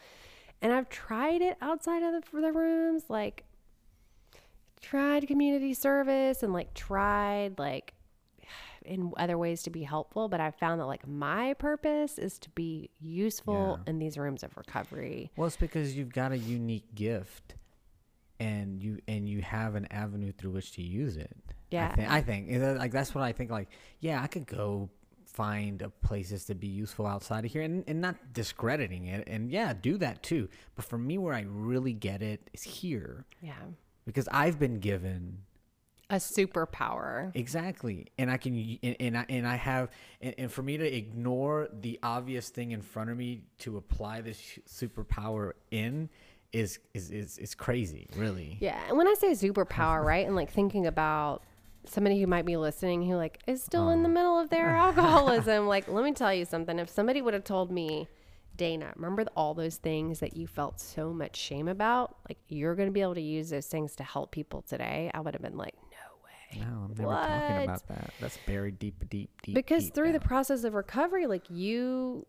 [0.63, 3.45] And I've tried it outside of the, the rooms, like
[4.81, 7.95] tried community service and like tried like
[8.85, 12.51] in other ways to be helpful, but I found that like my purpose is to
[12.51, 13.91] be useful Yeah.
[13.91, 15.31] in these rooms of recovery.
[15.37, 17.55] Well, it's because you've got a unique gift,
[18.41, 21.35] and you and you have an avenue through which to use it.
[21.71, 21.93] Yeah.
[22.09, 23.51] I think, I think like that's what I think.
[23.51, 23.69] Like,
[24.01, 24.91] yeah, I could go
[25.25, 29.73] find places to be useful outside of here, and, and not discrediting it, and yeah,
[29.73, 30.49] do that too.
[30.77, 33.55] But for me, where I really get it is here Yeah.
[34.05, 35.39] Because I've been given
[36.11, 37.31] A superpower.
[37.35, 39.91] Exactly, and I can, and, and I and I have,
[40.21, 44.21] and, and for me to ignore the obvious thing in front of me to apply
[44.21, 46.09] this superpower in
[46.53, 48.57] is is is is crazy, really.
[48.61, 48.81] Yeah.
[48.89, 50.27] And when I say superpower, right?
[50.27, 51.43] And like thinking about
[51.87, 54.13] somebody who might be listening who like is still in the oh.
[54.13, 56.79] middle of their alcoholism, like let me tell you something.
[56.79, 58.09] If somebody would have told me,
[58.57, 62.17] Dana, remember all those things that you felt so much shame about?
[62.29, 65.11] Like you're going to be able to use those things to help people today.
[65.13, 66.65] I would have been like, no way.
[66.65, 68.11] No, I'm never talking about that.
[68.21, 69.55] That's buried deep, deep, deep.
[69.55, 72.27] because deep through the process of recovery like you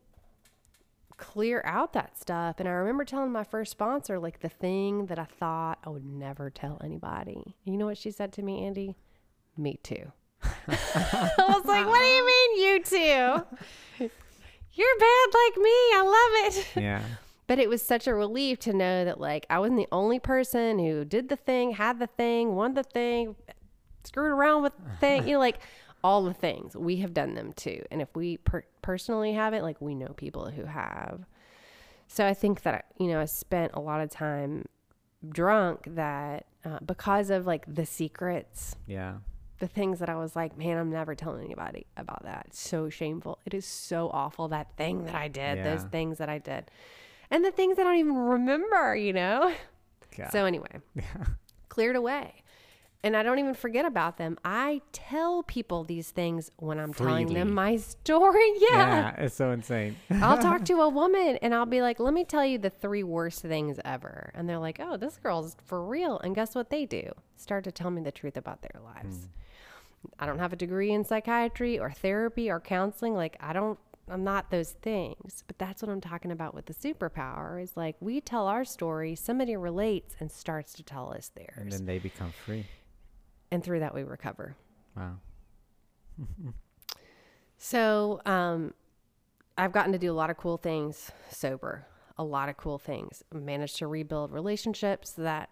[1.17, 5.17] clear out that stuff and i remember telling my first sponsor like the thing that
[5.17, 8.97] i thought i would never tell anybody you know what she said to me andy
[9.57, 10.11] me too
[10.43, 14.09] i was like what do you mean you too
[14.75, 17.01] you're bad like me i love it yeah,
[17.47, 20.79] but it was such a relief to know that like I wasn't the only person
[20.79, 23.35] who did the thing, had the thing, won the thing,
[24.03, 25.59] screwed around with the thing, you know, like
[26.03, 26.75] all the things.
[26.75, 27.83] We have done them too.
[27.91, 31.25] And if we per- personally have it, like we know people who have.
[32.07, 34.65] So I think that you know I spent a lot of time
[35.27, 39.15] drunk that uh, because of like the secrets yeah,
[39.59, 42.45] the things that I was like, man, I'm never telling anybody about that.
[42.47, 43.39] It's so shameful.
[43.45, 44.49] It is so awful.
[44.49, 46.69] That thing that I did, those things that I did,
[47.31, 49.53] and the things I don't even remember, you know?
[50.17, 50.31] God.
[50.31, 51.25] So, anyway, yeah.
[51.69, 52.43] cleared away.
[53.03, 54.35] And I don't even forget about them.
[54.43, 58.41] I tell people these things when I'm telling them my story.
[58.57, 59.13] Yeah.
[59.15, 59.95] yeah, it's so insane.
[60.09, 63.03] I'll talk to a woman and I'll be like, let me tell you the three
[63.03, 64.31] worst things ever.
[64.33, 66.17] And they're like, oh, this girl's for real.
[66.19, 67.11] And guess what they do?
[67.35, 69.17] Start to tell me the truth about their lives.
[69.17, 69.27] Mm.
[70.19, 73.13] I don't have a degree in psychiatry or therapy or counseling.
[73.15, 73.79] Like, I don't,
[74.09, 75.43] I'm not those things.
[75.47, 79.15] But that's what I'm talking about with the superpower is like, we tell our story,
[79.15, 81.57] somebody relates and starts to tell us theirs.
[81.57, 82.65] and then they become free.
[83.51, 84.55] And through that, we recover.
[84.95, 85.15] Wow.
[87.57, 88.73] So, um,
[89.57, 91.87] I've gotten to do a lot of cool things sober,
[92.17, 93.23] a lot of cool things.
[93.33, 95.49] Managed to rebuild relationships that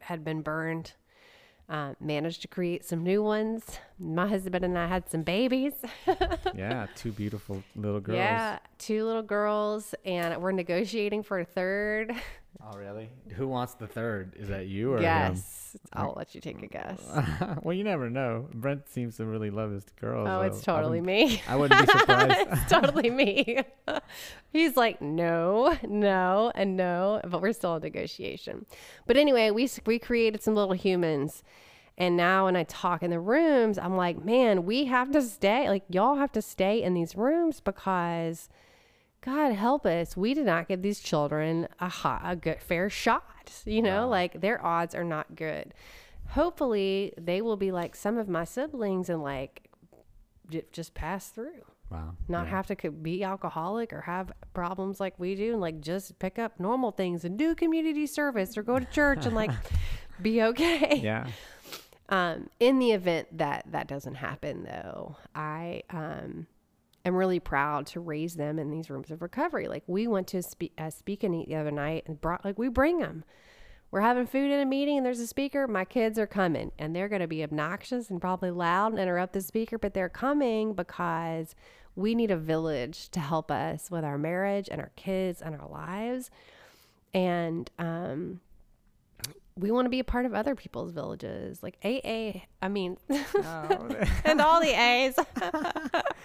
[0.00, 0.94] had been burned.
[1.68, 3.78] Uh, managed to create some new ones.
[3.98, 5.74] My husband and I had some babies.
[6.56, 8.16] Yeah, two beautiful little girls.
[8.16, 12.12] Yeah, two little girls, and we're negotiating for a third.
[12.62, 13.10] Oh, really?
[13.34, 14.34] Who wants the third?
[14.36, 15.02] Is that you or him?
[15.02, 17.02] Yes, I'll let you take a guess.
[17.62, 18.48] well, you never know.
[18.54, 20.28] Brent seems to really love his girls.
[20.30, 21.42] Oh, so it's totally wouldn't- me.
[21.48, 22.48] I wouldn't be surprised.
[22.52, 23.58] it's totally me.
[24.52, 28.64] He's like, no, no, and no, but we're still in negotiation.
[29.06, 31.42] But anyway, we we created some little humans,
[31.96, 35.68] and now when I talk in the rooms, I'm like, man, we have to stay.
[35.68, 38.48] Like y'all have to stay in these rooms because,
[39.20, 43.22] God help us, we did not give these children a hot, a good, fair shot.
[43.64, 45.72] You know, like their odds are not good.
[46.30, 49.68] Hopefully, they will be like some of my siblings and like
[50.50, 52.16] j- just pass through Wow.
[52.28, 56.38] not have to be alcoholic or have problems like we do and like just pick
[56.38, 59.50] up normal things and do community service or go to church and like
[60.22, 61.26] be okay Yeah.
[62.14, 66.46] Um in the event that that doesn't happen though i um
[67.04, 69.68] am really proud to raise them in these rooms of recovery.
[69.68, 72.58] Like we went to spe- a speak and eat the other night and brought like
[72.58, 73.24] we bring them
[73.94, 76.96] we're having food in a meeting and there's a speaker, my kids are coming and
[76.96, 80.74] they're going to be obnoxious and probably loud and interrupt the speaker, but they're coming
[80.74, 81.54] because
[81.94, 85.68] we need a village to help us with our marriage and our kids and our
[85.68, 86.28] lives.
[87.14, 88.40] And um,
[89.56, 91.62] we want to be a part of other people's villages.
[91.62, 93.88] Like AA, I mean, oh.
[94.24, 95.16] and all the A's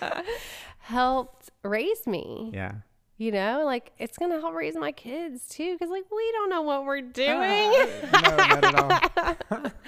[0.80, 2.52] helped raise me.
[2.54, 2.74] yeah.
[3.18, 5.78] You know, like it's going to help raise my kids too.
[5.78, 7.72] Cause like we don't know what we're ah, doing.
[8.14, 9.72] no, not at all.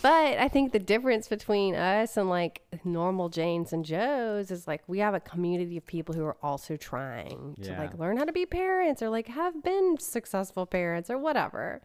[0.00, 4.82] But I think the difference between us and like normal Janes and Joes is like
[4.86, 8.32] we have a community of people who are also trying to like learn how to
[8.32, 11.82] be parents or like have been successful parents or whatever.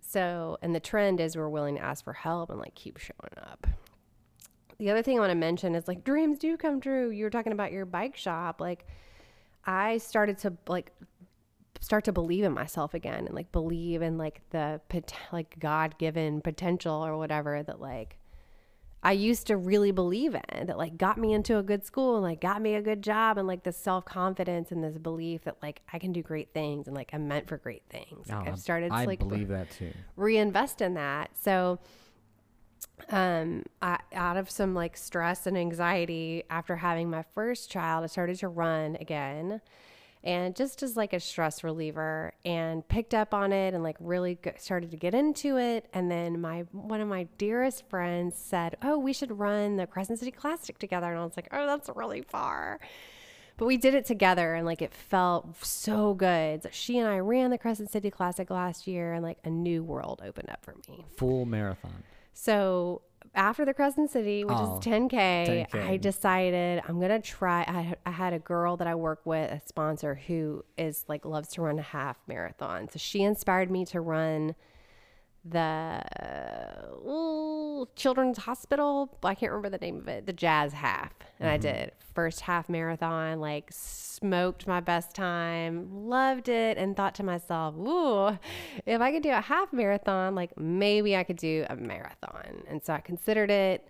[0.00, 3.32] So, and the trend is we're willing to ask for help and like keep showing
[3.38, 3.66] up.
[4.78, 7.10] The other thing I want to mention is like dreams do come true.
[7.10, 8.60] You were talking about your bike shop.
[8.60, 8.86] Like,
[9.64, 10.92] I started to like
[11.80, 14.80] start to believe in myself again and like believe in like the
[15.32, 18.18] like god-given potential or whatever that like
[19.06, 22.24] I used to really believe in that like got me into a good school and
[22.24, 25.80] like got me a good job and like this self-confidence and this belief that like
[25.92, 28.28] I can do great things and like I'm meant for great things.
[28.28, 29.92] Like, Oh, I've started to like believe that too.
[30.16, 31.30] reinvest in that.
[31.40, 31.78] So
[33.10, 38.08] um I, out of some like stress and anxiety after having my first child, I
[38.08, 39.60] started to run again.
[40.26, 44.36] And just as like a stress reliever and picked up on it and like really
[44.58, 48.98] started to get into it and then my one of my dearest friends said, "Oh,
[48.98, 52.22] we should run the Crescent City Classic together." And I was like, "Oh, that's really
[52.22, 52.80] far."
[53.56, 56.64] But we did it together and like it felt so good.
[56.64, 59.84] So she and I ran the Crescent City Classic last year and like a new
[59.84, 61.06] world opened up for me.
[61.16, 62.02] Full marathon.
[62.34, 63.02] So
[63.36, 65.88] after the Crescent City, which Oh, is 10K, 10K.
[65.88, 67.60] I decided I'm going to try.
[67.62, 71.48] I, I had a girl that I work with, a sponsor who is like loves
[71.50, 72.88] to run a half marathon.
[72.88, 74.54] So she inspired me to run
[75.48, 76.02] the
[77.06, 79.16] ooh, Children's Hospital.
[79.22, 80.26] I can't remember the name of it.
[80.26, 83.40] The Jazz Half, and I did first half marathon.
[83.40, 88.38] Like smoked my best time, loved it, and thought to myself, "Ooh,
[88.86, 92.82] if I could do a half marathon, like maybe I could do a marathon." And
[92.84, 93.88] so I considered it.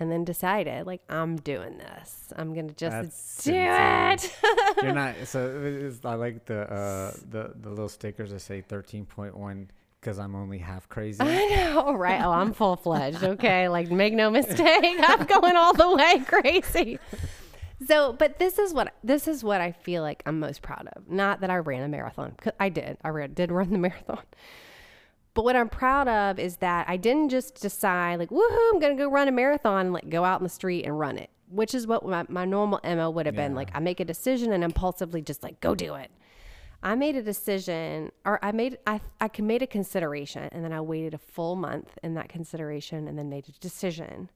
[0.00, 2.32] And then decided, like, I'm doing this.
[2.36, 4.12] I'm gonna just That's do insane.
[4.12, 4.36] it.
[4.80, 5.16] You're not.
[5.24, 9.66] So I like the uh the the little stickers that say 13.1
[10.00, 11.20] because I'm only half crazy.
[11.20, 12.20] I know, right?
[12.22, 13.22] Oh, I'm full fledged.
[13.28, 13.68] Okay.
[13.68, 14.96] Like, make no mistake.
[15.02, 16.98] I'm going all the way crazy.
[17.86, 21.08] So, but this is what this is what I feel like I'm most proud of.
[21.08, 22.34] Not that I ran a marathon.
[22.40, 22.96] 'cause I did.
[23.04, 24.22] I ran, did run the marathon.
[25.34, 28.96] But what I'm proud of is that I didn't just decide like, woohoo, I'm gonna
[28.96, 31.30] go run a marathon and like go out in the street and run it.
[31.50, 33.54] Which is what my, my normal MO would have been.
[33.54, 36.10] Like I make a decision and impulsively just like go do it.
[36.82, 40.80] I made a decision or I made I I made a consideration and then I
[40.80, 44.30] waited a full month in that consideration and then made a decision.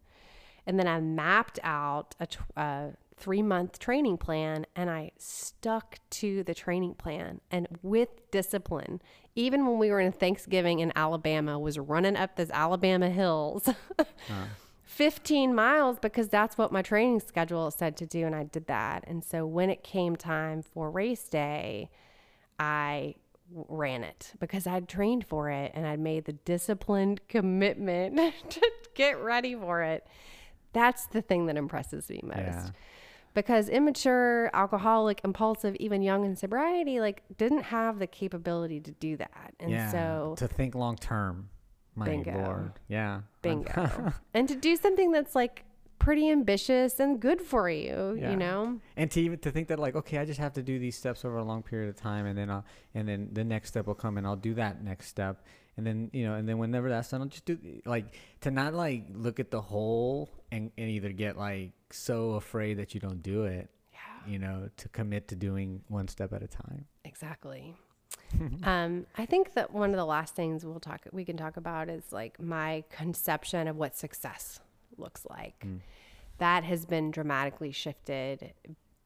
[0.67, 5.99] And then I mapped out a, tw- a three month training plan and I stuck
[6.11, 9.01] to the training plan and with discipline.
[9.35, 13.69] Even when we were in Thanksgiving in Alabama, was running up those Alabama hills.
[14.85, 19.05] 15 miles because that's what my training schedule said to do and I did that.
[19.07, 21.89] And so when it came time for race day,
[22.63, 23.17] I
[23.69, 28.17] ran it because I'd trained for it and I'd made the disciplined commitment
[28.51, 30.07] to get ready for it.
[30.73, 32.39] That's the thing that impresses me most.
[32.39, 32.71] Yeah.
[33.35, 39.17] Because immature, alcoholic, impulsive, even young in sobriety, like didn't have the capability to do
[39.17, 39.55] that.
[39.59, 39.91] And yeah.
[39.91, 41.49] so to think long term.
[41.95, 42.33] My Bingo.
[42.33, 42.73] lord.
[42.89, 43.21] Yeah.
[43.43, 44.15] bingo.
[44.35, 45.65] and to do something that's like
[46.05, 48.31] pretty ambitious and good for you, Yeah.
[48.33, 48.81] you know?
[48.97, 51.25] and to even to think that like okay i just have to do these steps
[51.25, 52.65] over a long period of time and then i'll
[52.95, 55.35] and then the next step will come and i'll do that next step
[55.77, 57.57] and then you know and then whenever that's done i'll just do
[57.87, 58.07] like
[58.41, 62.95] to not like look at the whole and, and either get like so afraid that
[62.95, 64.33] you don't do it Yeah.
[64.33, 67.75] you know to commit to doing one step at a time Exactly.
[68.65, 71.89] um, I think that one of the last things we'll talk we can talk about
[71.91, 74.61] is like my conception of what success
[74.99, 75.67] looks like.
[76.39, 78.53] That has been dramatically shifted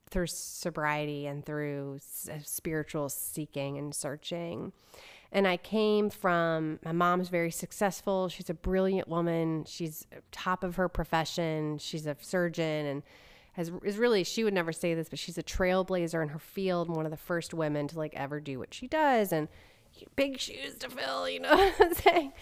[0.08, 4.72] through sobriety and through s- uh, spiritual seeking and searching.
[5.32, 8.28] And I came from my mom's very successful.
[8.28, 9.64] She's a brilliant woman.
[9.66, 11.78] She's top of her profession.
[11.78, 13.02] She's a surgeon and
[13.54, 16.88] has is really she would never say this, but she's a trailblazer in her field,
[16.88, 19.48] and one of the first women to like ever do what she does, and
[20.14, 21.28] big shoes to fill.
[21.28, 22.32] You know what I'm saying?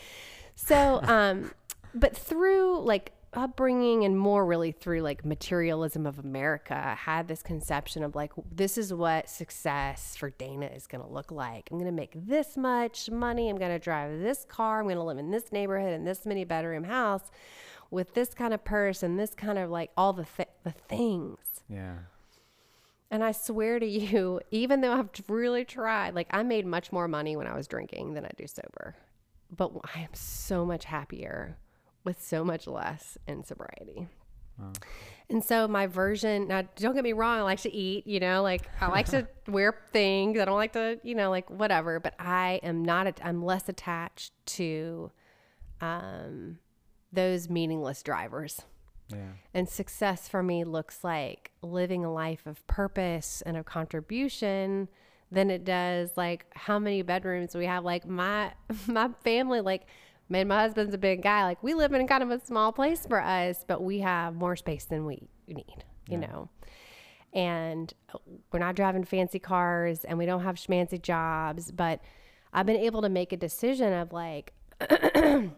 [0.57, 1.53] So, um,
[1.95, 7.43] but through like upbringing and more really through like materialism of America, I had this
[7.43, 11.69] conception of like, this is what success for Dana is going to look like.
[11.71, 13.49] I'm going to make this much money.
[13.49, 14.81] I'm going to drive this car.
[14.81, 17.31] I'm going to live in this neighborhood in this many bedroom house
[17.91, 21.39] with this kind of purse and this kind of like all the, th- the things.
[21.69, 21.97] Yeah.
[23.11, 27.09] And I swear to you, even though I've really tried, like I made much more
[27.09, 28.97] money when I was drinking than I do sober.
[29.57, 31.57] But I am so much happier
[32.05, 34.09] with so much less in sobriety.
[35.31, 38.43] And so my version now don't get me wrong, I like to eat, you know,
[38.43, 40.39] like I like to wear things.
[40.39, 44.33] I don't like to, you know, like whatever, but I am not I'm less attached
[44.47, 45.11] to
[45.81, 46.59] um
[47.13, 48.63] those meaningless drivers.
[49.09, 49.33] Yeah.
[49.53, 54.89] And success for me looks like living a life of purpose and of contribution
[55.31, 57.85] than it does like how many bedrooms we have.
[57.85, 58.53] Like my
[58.87, 59.87] my family, like
[60.29, 61.45] man, my husband's a big guy.
[61.45, 64.57] Like we live in kind of a small place for us, but we have more
[64.57, 66.49] space than we need, you know.
[67.33, 68.19] And uh,
[68.53, 72.01] we're not driving fancy cars and we don't have schmancy jobs, but
[72.53, 74.53] I've been able to make a decision of like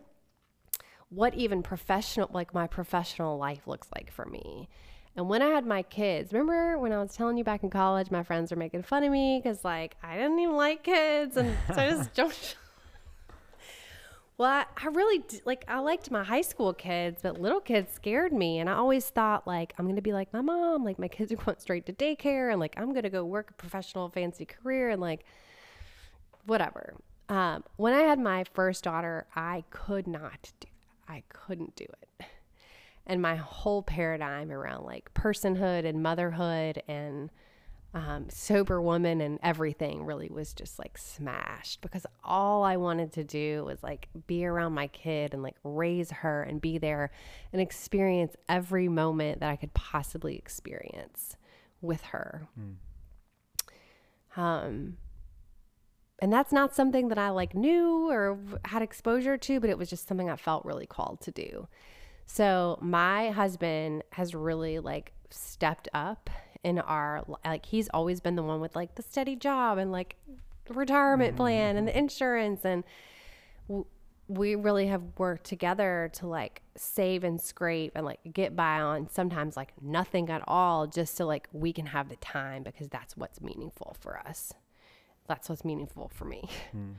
[1.08, 4.68] what even professional like my professional life looks like for me
[5.16, 8.10] and when i had my kids remember when i was telling you back in college
[8.10, 11.56] my friends were making fun of me because like i didn't even like kids and
[11.68, 12.56] so i just don't
[14.38, 18.32] well I, I really like i liked my high school kids but little kids scared
[18.32, 21.32] me and i always thought like i'm gonna be like my mom like my kids
[21.32, 24.90] are going straight to daycare and like i'm gonna go work a professional fancy career
[24.90, 25.24] and like
[26.46, 26.94] whatever.
[27.28, 30.68] Um, when I had my first daughter, I could not do
[31.08, 32.26] I couldn't do it.
[33.06, 37.30] And my whole paradigm around like personhood and motherhood and
[37.94, 43.24] um, sober woman and everything really was just like smashed because all I wanted to
[43.24, 47.10] do was like be around my kid and like raise her and be there
[47.52, 51.36] and experience every moment that I could possibly experience
[51.80, 52.48] with her.
[54.36, 54.98] Um,
[56.18, 59.88] and that's not something that I like knew or had exposure to, but it was
[59.88, 61.68] just something I felt really called to do.
[62.26, 66.28] So my husband has really like stepped up
[66.64, 70.16] in our like he's always been the one with like the steady job and like
[70.68, 71.36] retirement mm-hmm.
[71.36, 72.84] plan and the insurance and
[73.68, 73.86] w-
[74.28, 79.08] we really have worked together to like save and scrape and like get by on
[79.08, 83.16] sometimes like nothing at all just so like we can have the time because that's
[83.16, 84.52] what's meaningful for us
[85.26, 86.48] that's what's meaningful for me.
[86.72, 86.92] Hmm.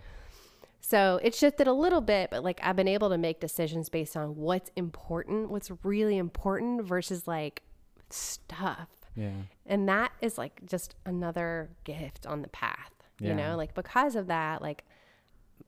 [0.79, 4.15] So it shifted a little bit, but like I've been able to make decisions based
[4.15, 7.63] on what's important, what's really important versus like
[8.09, 8.87] stuff.
[9.17, 9.31] Yeah.
[9.65, 14.27] And that is like just another gift on the path, you know, like because of
[14.27, 14.85] that, like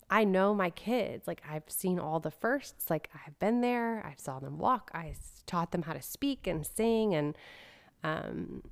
[0.09, 4.13] I know my kids, like I've seen all the firsts, like I've been there, I
[4.17, 5.15] saw them walk, I
[5.45, 7.35] taught them how to speak and sing and,
[8.03, 8.63] um,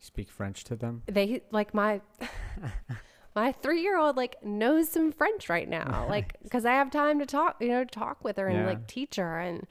[0.00, 1.02] Speak French to them.
[1.06, 2.00] they like my
[3.34, 7.18] my three year old like knows some French right now, like because I have time
[7.18, 8.66] to talk, you know, talk with her and Yeah.
[8.66, 9.66] like teach her, and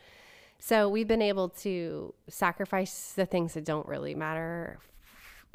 [0.66, 4.80] so we've been able to sacrifice the things that don't really matter,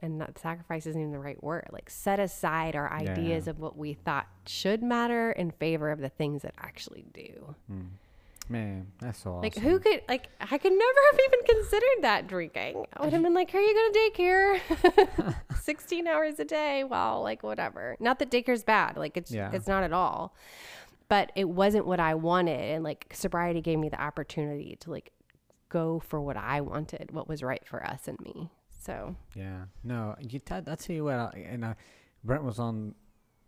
[0.01, 1.67] and not sacrifice isn't even the right word.
[1.73, 3.51] Like set aside our ideas Yeah.
[3.53, 7.55] of what we thought should matter in favor of the things that actually do.
[7.69, 7.81] Hmm.
[8.51, 9.43] Man, that's so awesome.
[9.43, 12.87] Like who could like I could never have even considered that drinking.
[12.97, 17.23] I would have been like, "Here you go to daycare, sixteen hours a day." Well,
[17.23, 17.97] like whatever.
[18.01, 18.97] Not that daycare's bad.
[18.97, 19.51] Like it's Yeah.
[19.53, 20.35] it's not at all.
[21.09, 25.13] But it wasn't what I wanted, and like sobriety gave me the opportunity to like
[25.69, 28.51] go for what I wanted, what was right for us and me.
[28.81, 29.65] So Yeah.
[29.85, 31.75] No, you t- I tell you what, I, and uh,
[32.25, 32.95] Brent was on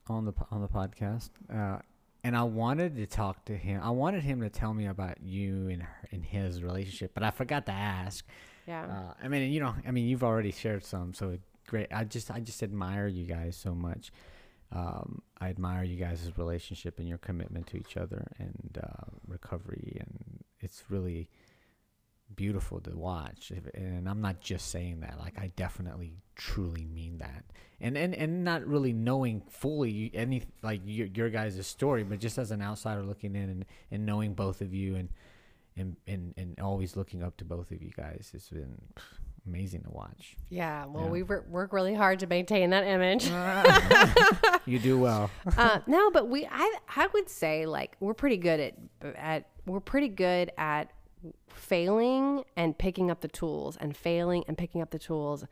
[0.08, 1.78] on the on the podcast, uh,
[2.24, 3.80] and I wanted to talk to him.
[3.82, 7.30] I wanted him to tell me about you and her, and his relationship, but I
[7.30, 8.26] forgot to ask.
[8.66, 11.88] yeah, Uh, I mean, you know, I mean, you've already shared some, so great.
[11.92, 14.12] I just, I just admire you guys so much.
[14.72, 19.96] Um, I admire you guys' relationship and your commitment to each other and uh, recovery,
[19.98, 21.28] and it's really
[22.36, 23.52] beautiful to watch.
[23.74, 27.44] And I'm not just saying that; like, I definitely, truly mean that.
[27.80, 32.38] And and and not really knowing fully any like your your guys' story, but just
[32.38, 35.08] as an outsider looking in and and knowing both of you and
[35.76, 38.30] and and and always looking up to both of you guys.
[38.34, 38.80] It's been
[39.46, 40.36] amazing to watch.
[40.48, 40.84] yeah.
[40.86, 41.10] Well, Yeah.
[41.10, 43.30] we wor- work really hard to maintain that image.
[44.66, 45.30] You do well.
[45.56, 48.74] uh, no, but we I I would say like we're pretty good at
[49.16, 50.92] at we're pretty good at
[51.48, 55.44] failing and picking up the tools and failing and picking up the tools.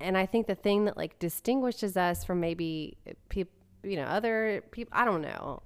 [0.00, 2.96] And I think the thing that like distinguishes us from maybe
[3.28, 3.52] people,
[3.82, 5.62] you know, other people, I don't know,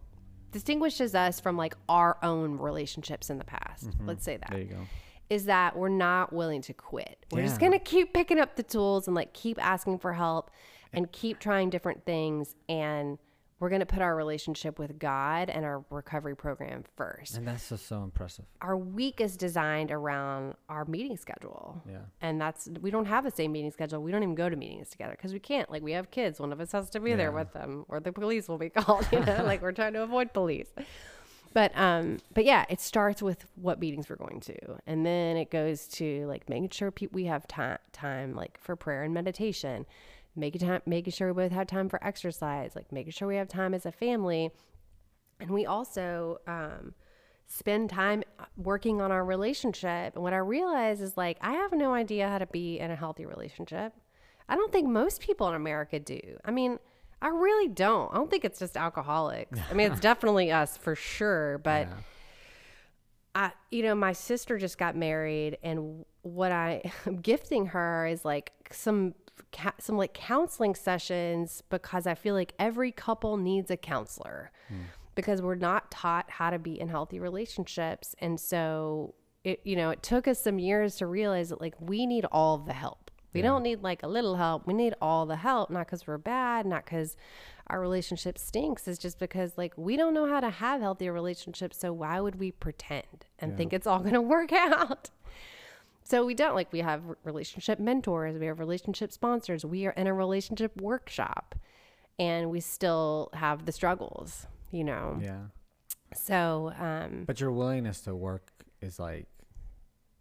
[0.51, 3.89] distinguishes us from like our own relationships in the past.
[4.05, 4.77] Let's say that there you go.
[5.31, 7.25] Is that we're not willing to quit.
[7.31, 10.51] We're just going to keep picking up the tools and like keep asking for help
[10.93, 13.19] and keep trying different things and
[13.61, 17.37] we're going to put our relationship with God and our recovery program first.
[17.37, 18.45] And that's just so impressive.
[18.61, 21.81] Our week is designed around our meeting schedule.
[21.89, 21.99] Yeah.
[22.21, 24.03] And that's we don't have the same meeting schedule.
[24.03, 25.71] We don't even go to meetings together because we can't.
[25.71, 26.41] Like we have kids.
[26.41, 29.07] One of us has to be there with them, or the police will be called.
[29.13, 30.69] You know, like we're trying to avoid police.
[31.55, 34.57] But um, but yeah, it starts with what meetings we're going to,
[34.89, 38.75] and then it goes to like making sure pe- we have time time like for
[38.75, 39.87] prayer and meditation,
[40.35, 43.47] making time making sure we both have time for exercise, like making sure we have
[43.47, 44.51] time as a family,
[45.39, 46.93] and we also um,
[47.47, 48.25] spend time
[48.57, 50.15] working on our relationship.
[50.17, 52.97] And what I realize is like I have no idea how to be in a
[52.97, 53.93] healthy relationship.
[54.49, 56.21] I don't think most people in America do.
[56.45, 56.81] I mean,
[57.25, 58.13] I really don't.
[58.13, 59.59] I don't think it's just alcoholics.
[59.71, 61.95] I mean, it's definitely us for sure, but Yeah.
[63.37, 68.27] I, you know, my sister just got married, and what I am gifting her is
[68.27, 69.15] like some,
[69.79, 74.83] some like counseling sessions because I feel like every couple needs a counselor hmm.
[75.15, 79.15] because we're not taught how to be in healthy relationships, and so
[79.45, 82.59] it, you know, it took us some years to realize that like we need all
[82.59, 83.04] the help.
[83.35, 84.67] We don't need like a little help.
[84.67, 87.17] We need all the help, not because we're bad, not because
[87.69, 88.87] our relationship stinks.
[88.87, 91.79] It's just because like we don't know how to have healthy relationships.
[91.79, 95.11] So why would we pretend and think it's all going to work out?
[96.05, 100.07] So we don't like we have relationship mentors, we have relationship sponsors, we are in
[100.07, 101.55] a relationship workshop,
[102.19, 105.19] and we still have the struggles, you know.
[105.23, 105.45] Yeah.
[106.15, 108.51] So um, But your willingness to work
[108.83, 109.27] is like,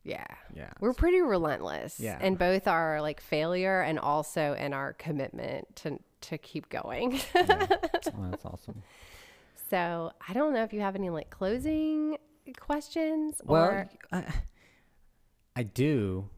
[0.04, 0.26] yeah,
[0.56, 0.70] yeah.
[0.80, 2.20] we're pretty relentless Yeah.
[2.22, 7.20] in both our like failure and also in our commitment to to keep going.
[8.16, 8.84] Oh, that's awesome.
[9.70, 12.18] so I don't know if you have any like closing
[12.60, 14.26] questions Well, or I,
[15.56, 16.30] I do.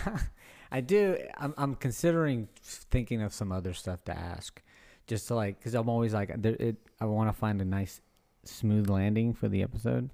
[0.72, 1.18] I do.
[1.36, 4.62] I'm, I'm considering thinking of some other stuff to ask,
[5.08, 8.00] just to like, because I'm always like, there, it, I want to find a nice,
[8.44, 10.10] smooth landing for the episode.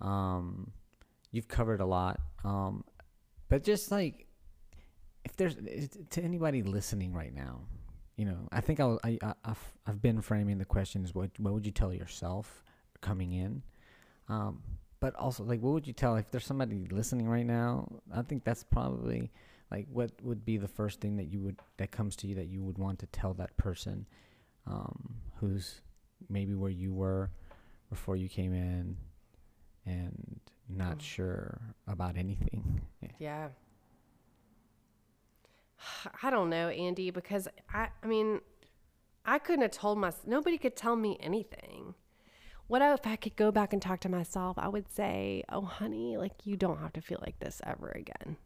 [0.00, 0.72] Um,
[1.34, 2.20] you've covered a lot.
[2.44, 2.84] Um,
[3.48, 4.26] but just like,
[5.24, 5.56] if there's
[6.10, 7.62] to anybody listening right now,
[8.16, 11.14] you know, I think I, was, I, I I've, I've been framing the question is
[11.14, 12.62] what what would you tell yourself
[13.00, 13.62] coming in,
[14.28, 14.62] um,
[15.00, 17.88] but also like what would you tell if there's somebody listening right now?
[18.14, 19.32] I think that's probably
[19.72, 22.46] like what would be the first thing that you would that comes to you that
[22.46, 24.06] you would want to tell that person,
[24.68, 25.80] um, who's
[26.28, 27.30] maybe where you were
[27.90, 28.96] before you came in,
[29.84, 31.02] and not Mm.
[31.02, 32.80] sure about anything.
[33.02, 33.08] Yeah.
[33.18, 33.48] yeah.
[36.22, 38.40] I don't know, Andy, because I I mean,
[39.24, 41.94] I couldn't have told my nobody could tell me anything.
[42.66, 44.56] What if I could go back and talk to myself?
[44.58, 48.36] I would say, "Oh, honey, like you don't have to feel like this ever again.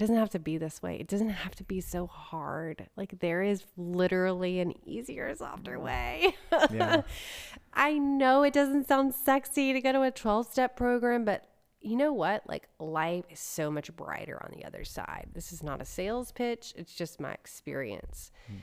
[0.00, 0.96] It doesn't have to be this way.
[0.98, 2.88] It doesn't have to be so hard.
[2.96, 5.82] Like there is literally an easier, softer mm.
[5.82, 6.36] way."
[6.72, 7.02] Yeah.
[7.74, 11.44] I know it doesn't sound sexy to go to a 12 step program, but
[11.82, 12.48] you know what?
[12.48, 15.28] Like, life is so much brighter on the other side.
[15.34, 18.30] This is not a sales pitch, it's just my experience.
[18.46, 18.56] Hmm.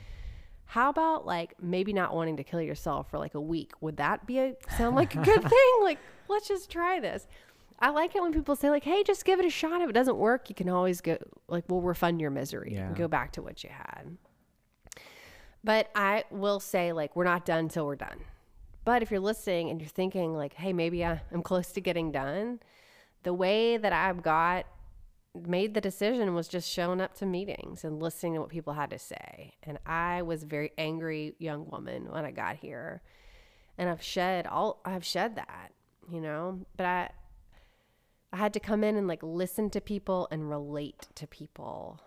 [0.64, 3.72] How about like maybe not wanting to kill yourself for like a week?
[3.80, 5.72] Would that be a sound like a good thing?
[5.82, 5.98] Like,
[6.28, 7.26] let's just try this.
[7.80, 9.80] I like it when people say like, "Hey, just give it a shot.
[9.80, 11.18] If it doesn't work, you can always go
[11.48, 14.16] like we'll refund your misery and go back to what you had."
[15.62, 18.20] But I will say like we're not done till we're done.
[18.84, 22.10] But if you're listening and you're thinking like, "Hey, maybe I, I'm close to getting
[22.10, 22.60] done,"
[23.22, 24.66] the way that I've got
[25.34, 28.90] made the decision was just showing up to meetings and listening to what people had
[28.90, 29.54] to say.
[29.62, 33.02] And I was a very angry young woman when I got here.
[33.76, 35.72] And I've shed all I've shed that,
[36.10, 37.10] you know, but I
[38.32, 42.00] I had to come in and like listen to people and relate to people.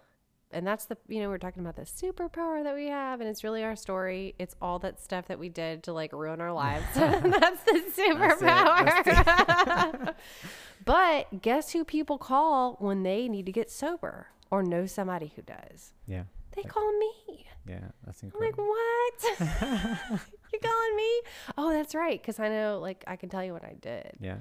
[0.53, 3.43] And that's the you know, we're talking about the superpower that we have and it's
[3.43, 4.35] really our story.
[4.37, 6.85] It's all that stuff that we did to like ruin our lives.
[6.95, 10.13] that's the superpower.
[10.85, 15.41] but guess who people call when they need to get sober or know somebody who
[15.41, 15.93] does?
[16.05, 16.23] Yeah.
[16.55, 17.45] They call me.
[17.67, 17.79] Yeah.
[18.05, 18.65] That's I'm incredible.
[18.65, 20.19] like, what?
[20.53, 21.21] you calling me?
[21.57, 22.21] Oh, that's right.
[22.21, 24.11] Because I know, like, I can tell you what I did.
[24.19, 24.35] yeah.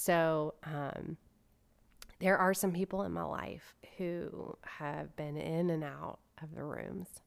[0.00, 1.18] So, um,
[2.20, 6.64] there are some people in my life who have been in and out of the
[6.64, 7.20] rooms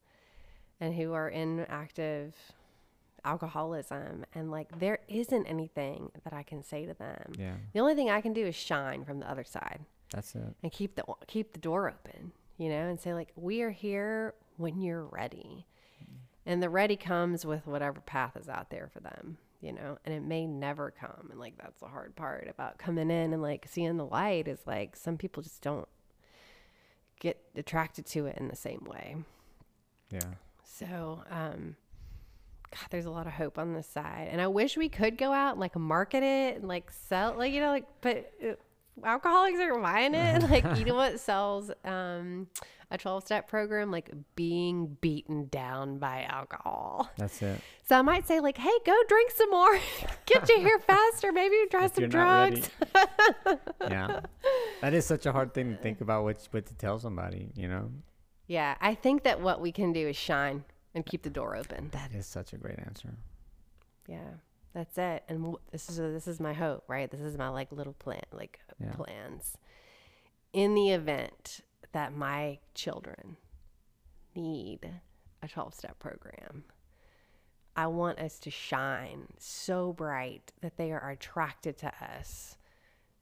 [0.79, 2.33] and who are in active
[3.23, 4.25] alcoholism.
[4.33, 7.33] And, like, there isn't anything that I can say to them.
[7.37, 7.53] Yeah.
[7.73, 9.81] The only thing I can do is shine from the other side
[10.11, 10.55] That's it.
[10.63, 14.33] and keep the keep the door open, you know, and say like we are here
[14.57, 15.67] when you're ready.
[16.43, 19.37] And the ready comes with whatever path is out there for them.
[19.63, 21.29] You know, and it may never come.
[21.31, 24.59] And like, that's the hard part about coming in and like seeing the light is
[24.67, 25.87] like some people just don't
[27.21, 29.15] get attracted to it in the same way.
[30.11, 30.33] Yeah.
[30.65, 31.77] So, um,
[32.71, 35.31] God, there's a lot of hope on this side, and I wish we could go
[35.31, 38.53] out and like market it and like sell, like you know, like but uh,
[39.05, 40.43] alcoholics are buying it.
[40.49, 42.47] like you know what sells um,
[42.93, 47.09] a 12 step program, like being beaten down by alcohol.
[47.17, 47.59] That's it.
[47.87, 49.79] So I might say like, hey, go drink some more,
[50.25, 51.31] get you here faster.
[51.31, 52.61] Maybe try If some you're not ready.
[52.61, 53.59] drugs.
[53.89, 54.19] yeah.
[54.81, 57.67] That is such a hard thing to think about what what to tell somebody, you
[57.67, 57.91] know.
[58.47, 60.63] Yeah, I think that what we can do is shine
[60.93, 61.89] and keep the door open.
[61.93, 63.09] That is such a great answer.
[64.07, 64.29] Yeah,
[64.73, 65.23] that's it.
[65.29, 67.09] And w- this is this is my hope, right?
[67.09, 68.91] This is my like little plan, like Yeah.
[68.91, 69.57] plans.
[70.51, 71.61] In the event
[71.93, 73.37] that my children
[74.35, 74.91] need
[75.41, 76.63] a 12 step program,
[77.75, 82.57] I want us to shine so bright that they are attracted to us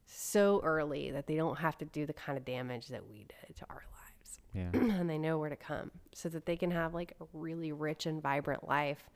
[0.06, 3.56] so early that they don't have to do the kind of damage that we did
[3.56, 4.70] to our lives Yeah.
[5.00, 8.06] and they know where to come so that they can have like a really rich
[8.06, 9.10] and vibrant life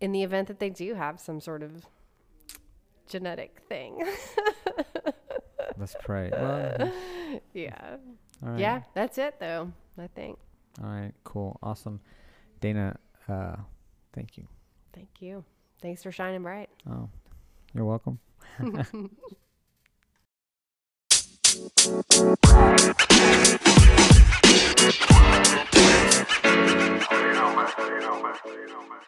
[0.00, 1.84] in the event that they do have some sort of
[3.08, 4.06] genetic thing.
[5.76, 6.30] Let's pray.
[6.32, 6.92] Well,
[7.52, 7.96] yeah.
[8.42, 8.60] All right.
[8.60, 9.72] Yeah, that's it though.
[9.98, 10.38] I think.
[10.82, 11.12] All right.
[11.24, 11.58] Cool.
[11.62, 12.00] Awesome,
[12.60, 12.96] Dana.
[13.28, 13.56] Uh,
[14.12, 14.46] thank you.
[14.92, 15.44] Thank you.
[15.82, 16.70] Thanks for shining bright.
[16.90, 17.08] Oh,
[17.74, 18.18] you're welcome.
[18.60, 18.68] you
[27.34, 27.68] know, man.
[27.78, 28.34] You know, man.
[28.46, 28.98] You know, man.